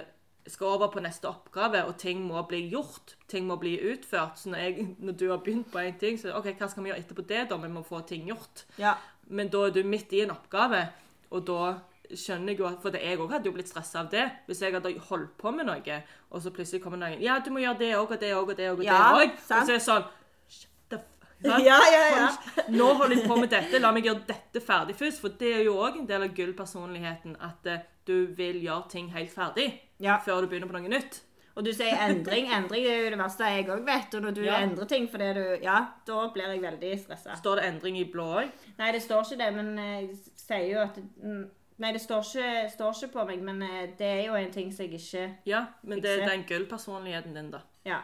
[0.51, 3.17] skal over på neste oppgave, og ting må bli gjort.
[3.31, 4.39] Ting må bli utført.
[4.39, 6.93] Så når, jeg, når du har begynt på en ting, så OK, hva skal vi
[6.93, 7.59] gjøre etterpå det, da?
[7.63, 8.67] Vi må få ting gjort.
[8.79, 8.95] Ja.
[9.27, 10.87] Men da er du midt i en oppgave,
[11.35, 11.75] og da
[12.15, 14.27] skjønner jeg jo at For det jeg òg hadde jo blitt stressa av det.
[14.47, 15.99] Hvis jeg hadde holdt på med noe,
[16.31, 18.59] og så plutselig kommer noen Ja, du må gjøre det òg og det òg og
[18.59, 18.79] det òg.
[18.79, 19.33] Og det òg.
[19.35, 20.07] Og så er det sånn
[20.47, 21.03] Shut the f...
[21.03, 21.26] sant?
[21.45, 21.79] Ja, ja,
[22.17, 22.29] ja.
[22.73, 25.21] Nå holder jeg på med dette, la meg gjøre dette ferdig først.
[25.21, 29.11] For det er jo òg en del av gullpersonligheten at eh, du vil gjøre ting
[29.13, 29.69] helt ferdig
[30.01, 30.19] Ja.
[30.25, 31.21] før du begynner på noe nytt.
[31.57, 32.51] Og du sier endring.
[32.53, 34.15] Endring det er jo det verste jeg òg vet.
[34.15, 34.59] Og når du Ja.
[34.61, 37.37] endrer ting fordi du Ja, da blir jeg veldig stressa.
[37.37, 38.51] Står det endring i blå òg?
[38.79, 41.47] Nei, det står ikke det, men jeg sier jo at mm,
[41.79, 44.71] Nei, det står ikke, står ikke på meg, men eh, det er jo en ting
[44.73, 47.61] som jeg ikke Ja, men det er den gullpersonligheten din, da.
[47.85, 47.99] Ja.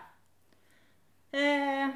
[1.33, 1.89] Eh,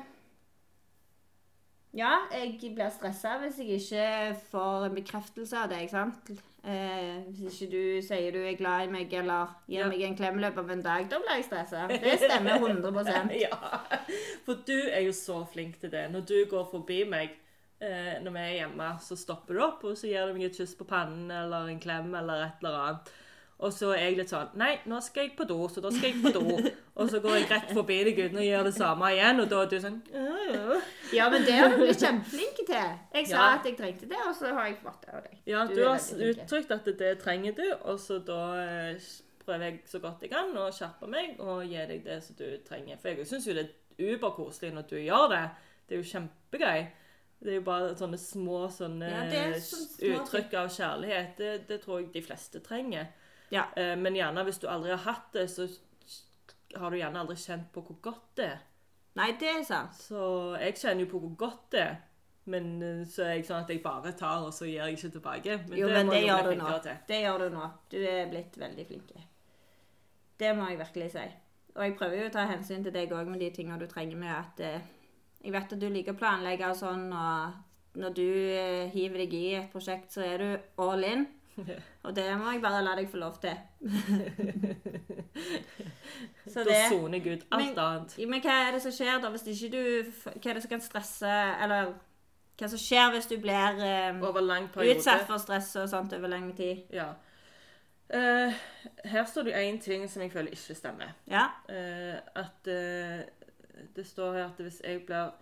[1.96, 6.30] ja, jeg blir stressa hvis jeg ikke får en bekreftelse av det, ikke sant?
[6.66, 9.88] Eh, hvis ikke du sier du er glad i meg, eller gir Ja.
[9.88, 11.84] meg en klem i løpet av en dag, da blir jeg stressa.
[11.88, 13.58] Det stemmer 100 Ja,
[14.44, 16.08] for du er jo så flink til det.
[16.10, 17.36] Når du går forbi meg
[17.80, 20.58] eh, når vi er hjemme, så stopper du opp, og så gir du meg et
[20.58, 23.14] kyss på pannen eller en klem eller et eller annet.
[23.58, 26.10] Og så er jeg litt sånn Nei, nå skal jeg på do, så da skal
[26.10, 26.58] jeg på do.
[27.00, 29.62] Og så går jeg rett forbi deg uten å gjøre det samme igjen, og da
[29.62, 30.80] er du sånn «Ja, ja».
[31.16, 32.90] Ja, men det har du blitt kjempeflink til.
[33.14, 33.46] Jeg sa Ja.
[33.56, 35.38] at jeg trengte det, og så har jeg fått det av deg.
[35.46, 35.96] Ja, Du du har
[36.28, 39.08] uttrykt at det trenger du, og så da eh,
[39.46, 42.46] prøver jeg så godt jeg kan å skjerpe meg og gi deg det som du
[42.68, 42.98] trenger.
[43.00, 45.44] For jeg syns jo det er uberkoselig når du gjør det.
[45.88, 46.86] Det er jo kjempegøy.
[47.40, 49.54] Det er jo bare sånne små sånne Ja,
[50.16, 51.36] uttrykk av kjærlighet.
[51.38, 53.06] Det, det tror jeg de fleste trenger.
[53.54, 53.68] Ja.
[53.76, 55.68] Eh, men gjerne hvis du aldri har hatt det, så
[56.76, 58.64] har du gjerne aldri kjent på hvor godt det er.
[59.16, 59.94] Nei, det er sant.
[59.96, 60.20] Så
[60.60, 61.96] jeg kjenner jo på hvor godt det er.
[62.52, 65.14] Men eh, så er jeg sånn at jeg bare tar, og så gir jeg ikke
[65.16, 65.56] tilbake.
[65.68, 66.74] Men Jo, men det gjør du nå.
[66.84, 67.00] til.
[67.08, 67.70] Det gjør du nå.
[67.90, 69.14] Du er blitt veldig flink.
[70.38, 71.24] Det må jeg virkelig si.
[71.76, 74.16] Og jeg prøver jo å ta hensyn til deg òg med de tingene du trenger
[74.20, 74.92] med at eh,
[75.44, 79.34] Jeg vet at du liker å planlegge og sånn, og når du eh, hiver deg
[79.36, 81.26] i et prosjekt, så er du all in.
[82.04, 83.56] Og det må jeg bare la deg få lov til.
[86.52, 88.16] så Da soner jeg ut alt Men- annet.
[88.28, 89.82] Men hva er det som skjer da hvis ikke du
[90.34, 91.32] Hva er det som kan stresse
[91.62, 91.94] Eller
[92.56, 93.80] hva som skjer hvis du blir
[94.16, 96.86] um, utsatt for stress og sånt over lang tid?
[96.88, 97.10] Ja.
[98.08, 98.54] Uh,
[99.04, 101.12] her står det én ting som jeg føler ikke stemmer.
[101.28, 101.50] Ja.
[101.68, 103.20] Uh, at uh,
[103.96, 105.34] Det står her at hvis jeg blir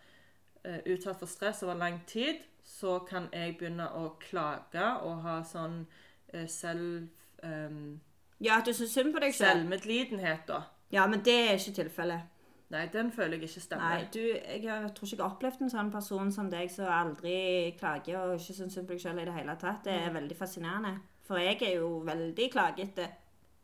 [0.90, 5.84] utsatt for stress over lang tid, så kan jeg begynne å klage og ha sånn
[6.32, 7.08] eh, selv...
[7.44, 8.00] Um,
[8.40, 9.60] Ja, at du syns synd på deg selv?
[9.60, 10.64] selvmedlidenhet, da.
[10.92, 12.30] Ja, men det er ikke tilfellet.
[12.72, 13.98] Nei, den føler jeg ikke stemmer.
[13.98, 16.88] Nei, du, jeg jeg tror ikke jeg har opplevd en sånn person som deg som
[16.90, 17.36] aldri
[17.78, 19.84] klager og ikke syns synd på deg selv i det hele tatt.
[19.84, 20.96] Det er veldig fascinerende.
[21.24, 23.06] For jeg er jo veldig klagete.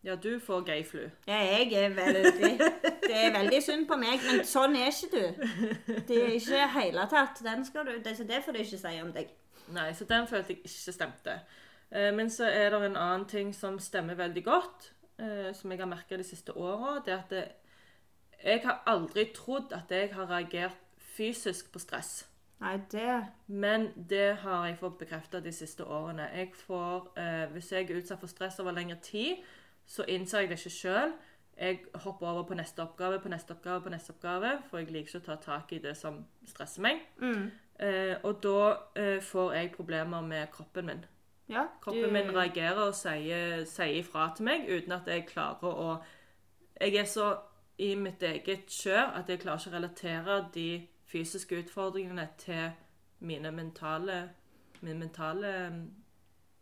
[0.05, 1.03] Ja, du får gayflu.
[1.29, 2.59] Ja, jeg er veldig
[3.03, 5.49] Det er veldig synd på meg, men sånn er ikke du.
[6.09, 7.43] Det er ikke i hele tatt.
[7.45, 9.35] Den skal du, det, det får du ikke si om deg.
[9.77, 11.37] Nei, så den følte jeg ikke stemte.
[11.91, 15.83] Eh, men så er det en annen ting som stemmer veldig godt, eh, som jeg
[15.83, 16.97] har merka de siste åra.
[17.05, 17.45] Det er at det,
[18.45, 20.81] jeg har aldri trodd at jeg har reagert
[21.13, 22.25] fysisk på stress.
[22.61, 26.29] Nei, det Men det har jeg fått bekrefta de siste årene.
[26.35, 29.37] Jeg får, eh, hvis jeg er utsatt for stress over lengre tid,
[29.91, 31.12] så innser jeg det ikke sjøl.
[31.61, 35.11] Jeg hopper over på neste oppgave, på neste oppgave, på neste oppgave, for jeg liker
[35.11, 37.03] ikke å ta tak i det som stresser meg.
[37.80, 38.61] Eh, og da
[38.97, 41.05] eh, får jeg problemer med kroppen min.
[41.51, 45.95] Ja, Kroppen min reagerer og sier, sier ifra til meg uten at jeg klarer å
[46.80, 47.32] Jeg er så
[47.82, 50.68] i mitt eget kjør at jeg klarer ikke å relatere de
[51.11, 52.70] fysiske utfordringene til
[53.26, 54.30] mine mentale,
[54.80, 55.82] min mentale mm,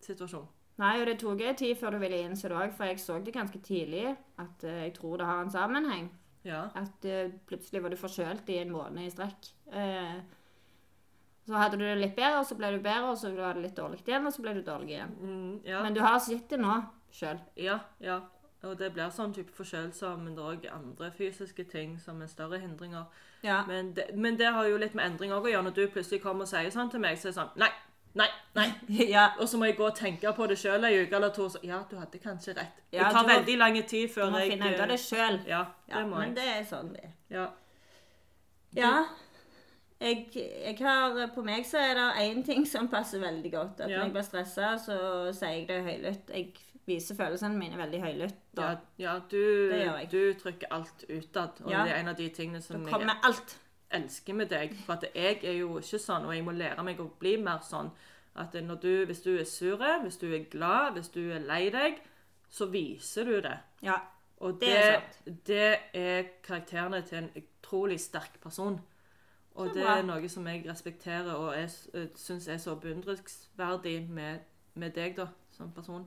[0.03, 0.47] situasjon.
[0.79, 3.19] Nei, og det tok en tid før du ville innse det òg, for jeg så
[3.19, 4.05] det ganske tidlig
[4.39, 6.09] at uh, jeg tror det har en sammenheng.
[6.47, 6.69] Ja.
[6.79, 9.51] At uh, plutselig var du forkjølt i en måned i strekk.
[9.75, 10.21] Uh,
[11.49, 13.67] så hadde du det litt bedre, og så ble du bedre, og så var det
[13.67, 15.15] litt dårlig igjen, og så ble du dårlig igjen.
[15.19, 15.83] Mm, ja.
[15.83, 17.41] Men du har sett det nå sjøl.
[17.57, 18.21] ja, ja.
[18.67, 22.31] Og det blir sånn type forkjølelser, men det er òg andre fysiske ting som er
[22.31, 23.05] større hindringer.
[23.47, 23.61] Ja.
[23.69, 25.69] Men det, men det har jo litt med endring òg å gjøre.
[25.69, 27.71] Når du plutselig kommer og sier sånn til meg, så er det sånn Nei,
[28.19, 28.27] nei,
[28.59, 28.67] nei.
[29.15, 29.29] ja.
[29.39, 31.47] Og så må jeg gå og tenke på det sjøl ei uke eller to.
[31.53, 32.83] Så ja, du hadde kanskje rett.
[32.93, 35.41] Ja, det tar må- veldig lang tid Du må jeg finne ut av det sjøl.
[35.47, 36.09] Ja, det Ja, jeg.
[36.13, 37.13] men det er sånn det er.
[37.31, 37.47] Ja.
[38.77, 38.93] Ja.
[40.01, 43.81] Jeg, jeg har, på meg så er det én ting som passer veldig godt.
[43.81, 43.99] At Ja.
[43.99, 44.99] når jeg blir stressa, så
[45.35, 46.31] sier jeg det høylytt.
[46.31, 46.53] Jeg
[46.87, 48.37] viser følelsene mine veldig høylytt.
[48.57, 49.41] Ja, ja du,
[49.75, 50.09] jeg.
[50.13, 51.61] du trykker alt utad.
[51.65, 51.83] Og Ja.
[51.85, 53.59] det er en av de tingene da som jeg kommer alt.
[53.91, 54.75] Elsker med deg.
[54.87, 57.65] For at jeg er jo ikke sånn, og jeg må lære meg å bli mer
[57.67, 57.91] sånn.
[58.39, 61.69] At når du, hvis du er sur, hvis du er glad, hvis du er lei
[61.75, 61.99] deg,
[62.49, 63.57] så viser du det.
[63.83, 63.99] Ja.
[64.39, 65.01] Og Det det, er
[65.47, 68.79] det er karakterene til en utrolig sterk person.
[69.59, 71.55] Og det er noe som jeg respekterer og
[72.15, 74.39] syns er så beundringsverdig med,
[74.75, 76.07] med deg da, som person.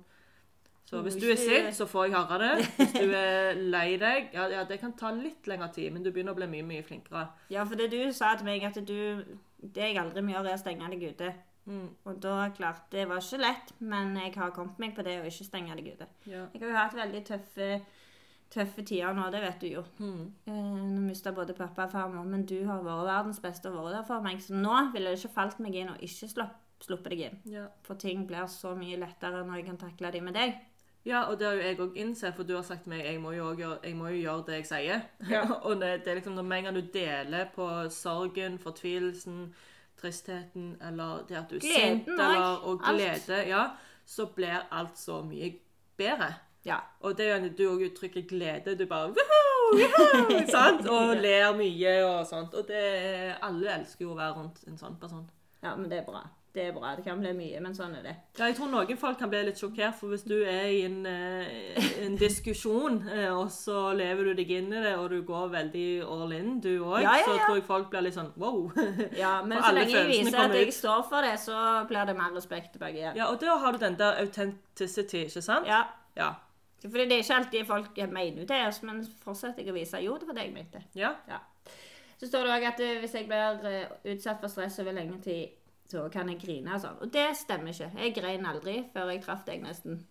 [0.91, 2.65] Så hvis du er sint, så får jeg høre det.
[2.77, 6.11] Hvis du er lei deg Ja, ja det kan ta litt lengre tid, men du
[6.11, 7.29] begynner å bli mye, mye flinkere.
[7.49, 9.23] ja, for det du sa til meg, at du
[9.61, 11.31] Det jeg aldri må gjøre, er å stenge deg ute.
[11.69, 11.87] Mm.
[12.09, 15.25] Og da klart Det var ikke lett, men jeg har kommet meg på det å
[15.29, 16.07] ikke stenge deg ute.
[16.25, 16.47] Ja.
[16.53, 17.67] Jeg har jo hatt veldig tøffe,
[18.51, 19.83] tøffe tider nå, det vet du jo.
[20.01, 20.25] Mm.
[20.49, 20.57] Eh,
[20.91, 24.07] Nå mista både pappa og farmor, men du har vært verdens beste og vært der
[24.09, 24.41] for meg.
[24.43, 27.39] Så nå ville det ikke falt meg inn å ikke slupp, sluppe deg inn.
[27.53, 27.67] Ja.
[27.87, 30.57] For ting blir så mye lettere når jeg kan takle dem med deg.
[31.05, 33.17] Ja, og det har jo jeg òg innsett, for du har sagt til meg jeg
[33.21, 35.05] må jo, gjøre, jeg må jo gjøre det jeg sier.
[35.29, 35.41] Ja.
[35.67, 39.47] og det, det er liksom når med en gang du deler på sorgen, fortvilelsen,
[40.01, 43.29] tristheten, eller det at du er Gleden sint, eller, og Alt.
[43.49, 43.65] ja,
[44.05, 45.53] så blir alt så mye
[45.97, 46.33] bedre.
[46.65, 46.77] Ja.
[46.99, 48.75] Og det er jo du òg uttrykker glede.
[48.77, 49.79] Du bare «Woohoo!
[49.79, 50.85] Woohoo!» sant?
[50.89, 52.53] Og ler mye og sånt.
[52.53, 52.83] Og det
[53.41, 55.25] alle elsker jo å være rundt en sånn person.
[55.63, 56.21] ja, men det er bra.
[56.53, 56.95] Det er bra.
[56.95, 58.13] Det kan bli mye, men sånn er det.
[58.35, 60.97] Ja, jeg tror noen folk kan bli litt sjokkert, for hvis du er i en,
[61.07, 65.47] eh, en diskusjon, eh, og så lever du deg inn i det, og du går
[65.53, 68.67] veldig all in, du òg, Ja, ja, så tror jeg folk blir litt sånn wow.
[69.15, 72.35] Ja, men så lenge jeg viser at jeg står for det, så blir det mer
[72.35, 73.15] respekt tilbake igjen.
[73.21, 75.71] Ja, og da har du den der authenticity, ikke sant?
[75.71, 75.85] Ja.
[76.19, 76.33] Ja.
[76.83, 80.19] Fordi det er ikke alltid folk mener det, altså, men fortsetter jeg å vise jo,
[80.19, 80.83] det var det jeg mente.
[80.99, 81.15] Ja.
[82.19, 85.60] Så står det òg at eh, hvis jeg blir utsatt for stress over lenge tid,
[85.91, 86.99] så kan jeg grine og sånn.
[87.03, 87.91] Og det stemmer ikke.
[87.99, 90.01] Jeg grein aldri før jeg traff deg, nesten.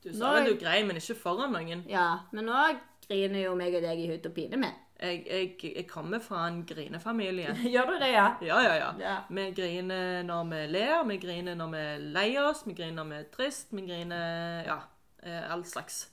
[0.00, 1.82] Du sa at vel du grein, men ikke foran noen.
[1.90, 2.60] Ja, men nå
[3.04, 4.78] griner jo meg og deg i hud og pine med.
[5.00, 7.54] Jeg, jeg, jeg kommer fra en grinefamilie.
[7.72, 8.26] Gjør du det, ja?
[8.44, 8.88] Ja, ja, ja.
[9.00, 9.16] Ja.
[9.28, 13.12] Vi griner når vi ler, vi griner når vi er lei oss, vi griner når
[13.12, 14.80] vi er trist, vi griner Ja,
[15.24, 16.06] eh, all slags.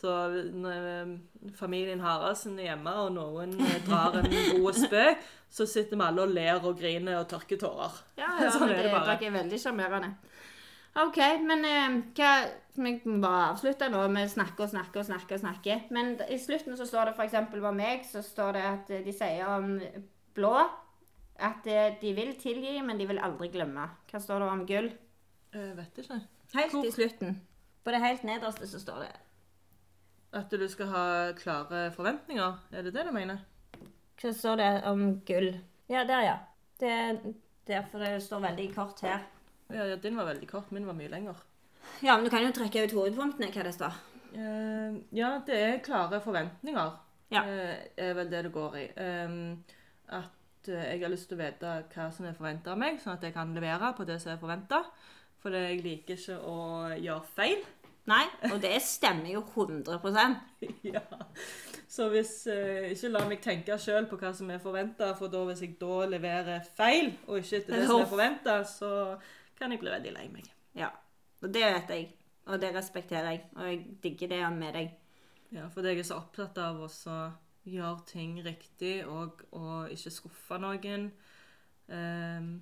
[0.00, 0.12] Så
[0.56, 5.98] når eh, familien Haraldsen er hjemme, og noen eh, drar en god spøk, så sitter
[5.98, 7.98] vi alle og ler og griner og tørker tårer.
[8.16, 9.18] Ja, ja Sånn er det, det bare.
[9.18, 10.10] dere er veldig sjarmerende.
[11.04, 12.32] OK, men eh, hva
[12.80, 14.06] Vi må bare avslutte nå.
[14.16, 15.36] Vi snakker og snakker og snakker.
[15.36, 15.84] og snakker.
[15.92, 17.36] Men i slutten så står det f.eks.
[17.52, 19.74] på meg, så står det at eh, de sier om
[20.34, 20.54] blå
[21.40, 23.86] at de vil tilgi, men de vil aldri glemme.
[24.10, 24.90] Hva står det om gull?
[25.56, 26.18] Jeg vet ikke.
[26.56, 27.38] Helt Hvor- i slutten.
[27.84, 29.12] På det helt nederste så står det
[30.32, 31.04] At du skal ha
[31.34, 32.58] klare forventninger?
[32.72, 33.40] Er det det du mener?
[34.20, 35.52] Hva står det om gull?
[35.90, 36.36] Ja, der, ja.
[36.78, 37.18] Det er
[37.66, 39.24] derfor det står veldig kort her.
[39.70, 41.40] Ja, ja, din var veldig kort, min var mye lenger.
[42.02, 43.98] Ja, men du kan jo trekke ut hovedpunktene, hva det står.
[44.30, 46.94] Uh, ja, det er klare forventninger.
[47.34, 47.42] Ja.
[47.46, 48.86] Uh, er vel det det går i.
[49.02, 49.38] Um,
[50.10, 53.14] at eh, jeg har lyst til å vite hva som er forventa av meg, sånn
[53.14, 54.82] at jeg kan levere på det som er forventa.
[55.40, 56.56] For jeg liker ikke å
[56.98, 57.62] gjøre feil.
[58.08, 60.62] Nei, og det stemmer jo 100%
[60.94, 61.02] ja.
[61.90, 65.42] Så hvis eh, Ikke la meg tenke sjøl på hva som er forventa, for da
[65.48, 68.92] hvis jeg da leverer feil, og ikke etter det som er forventa, så
[69.58, 70.48] kan jeg bli veldig lei meg.
[70.78, 70.88] Ja.
[71.42, 72.08] Og det vet jeg.
[72.46, 73.42] Og det respekterer jeg.
[73.56, 74.94] Og jeg digger det med deg.
[75.50, 76.88] Ja, for jeg er så opptatt av å
[77.66, 81.10] gjøre ting riktig og, og ikke skuffe noen.
[81.90, 82.52] Ehm,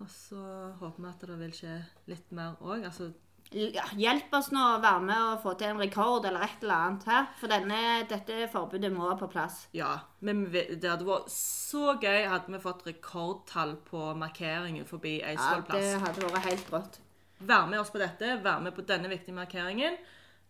[0.00, 0.38] Og så
[0.80, 1.78] håper vi at det vil skje
[2.10, 2.84] litt mer òg.
[2.86, 3.08] Altså,
[3.50, 3.84] ja.
[3.96, 7.06] Hjelp oss nå å være med og få til en rekord eller et eller annet
[7.08, 7.24] her.
[7.40, 7.78] For denne,
[8.10, 9.62] dette forbudet må på plass.
[9.72, 9.94] ja.
[10.20, 15.96] Men det hadde vært så gøy hadde vi fått rekordtall på markeringen forbi Ja, det
[16.02, 17.00] hadde vært helt rått.
[17.38, 19.96] Vær med oss på dette, vær med på denne viktige markeringen.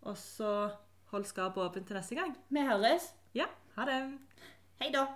[0.08, 0.70] Og så
[1.12, 2.34] hold skapet åpent til neste gang.
[2.48, 3.12] Vi høres.
[3.36, 3.46] Ja,
[3.76, 4.02] ha det.
[4.80, 5.06] Hei da.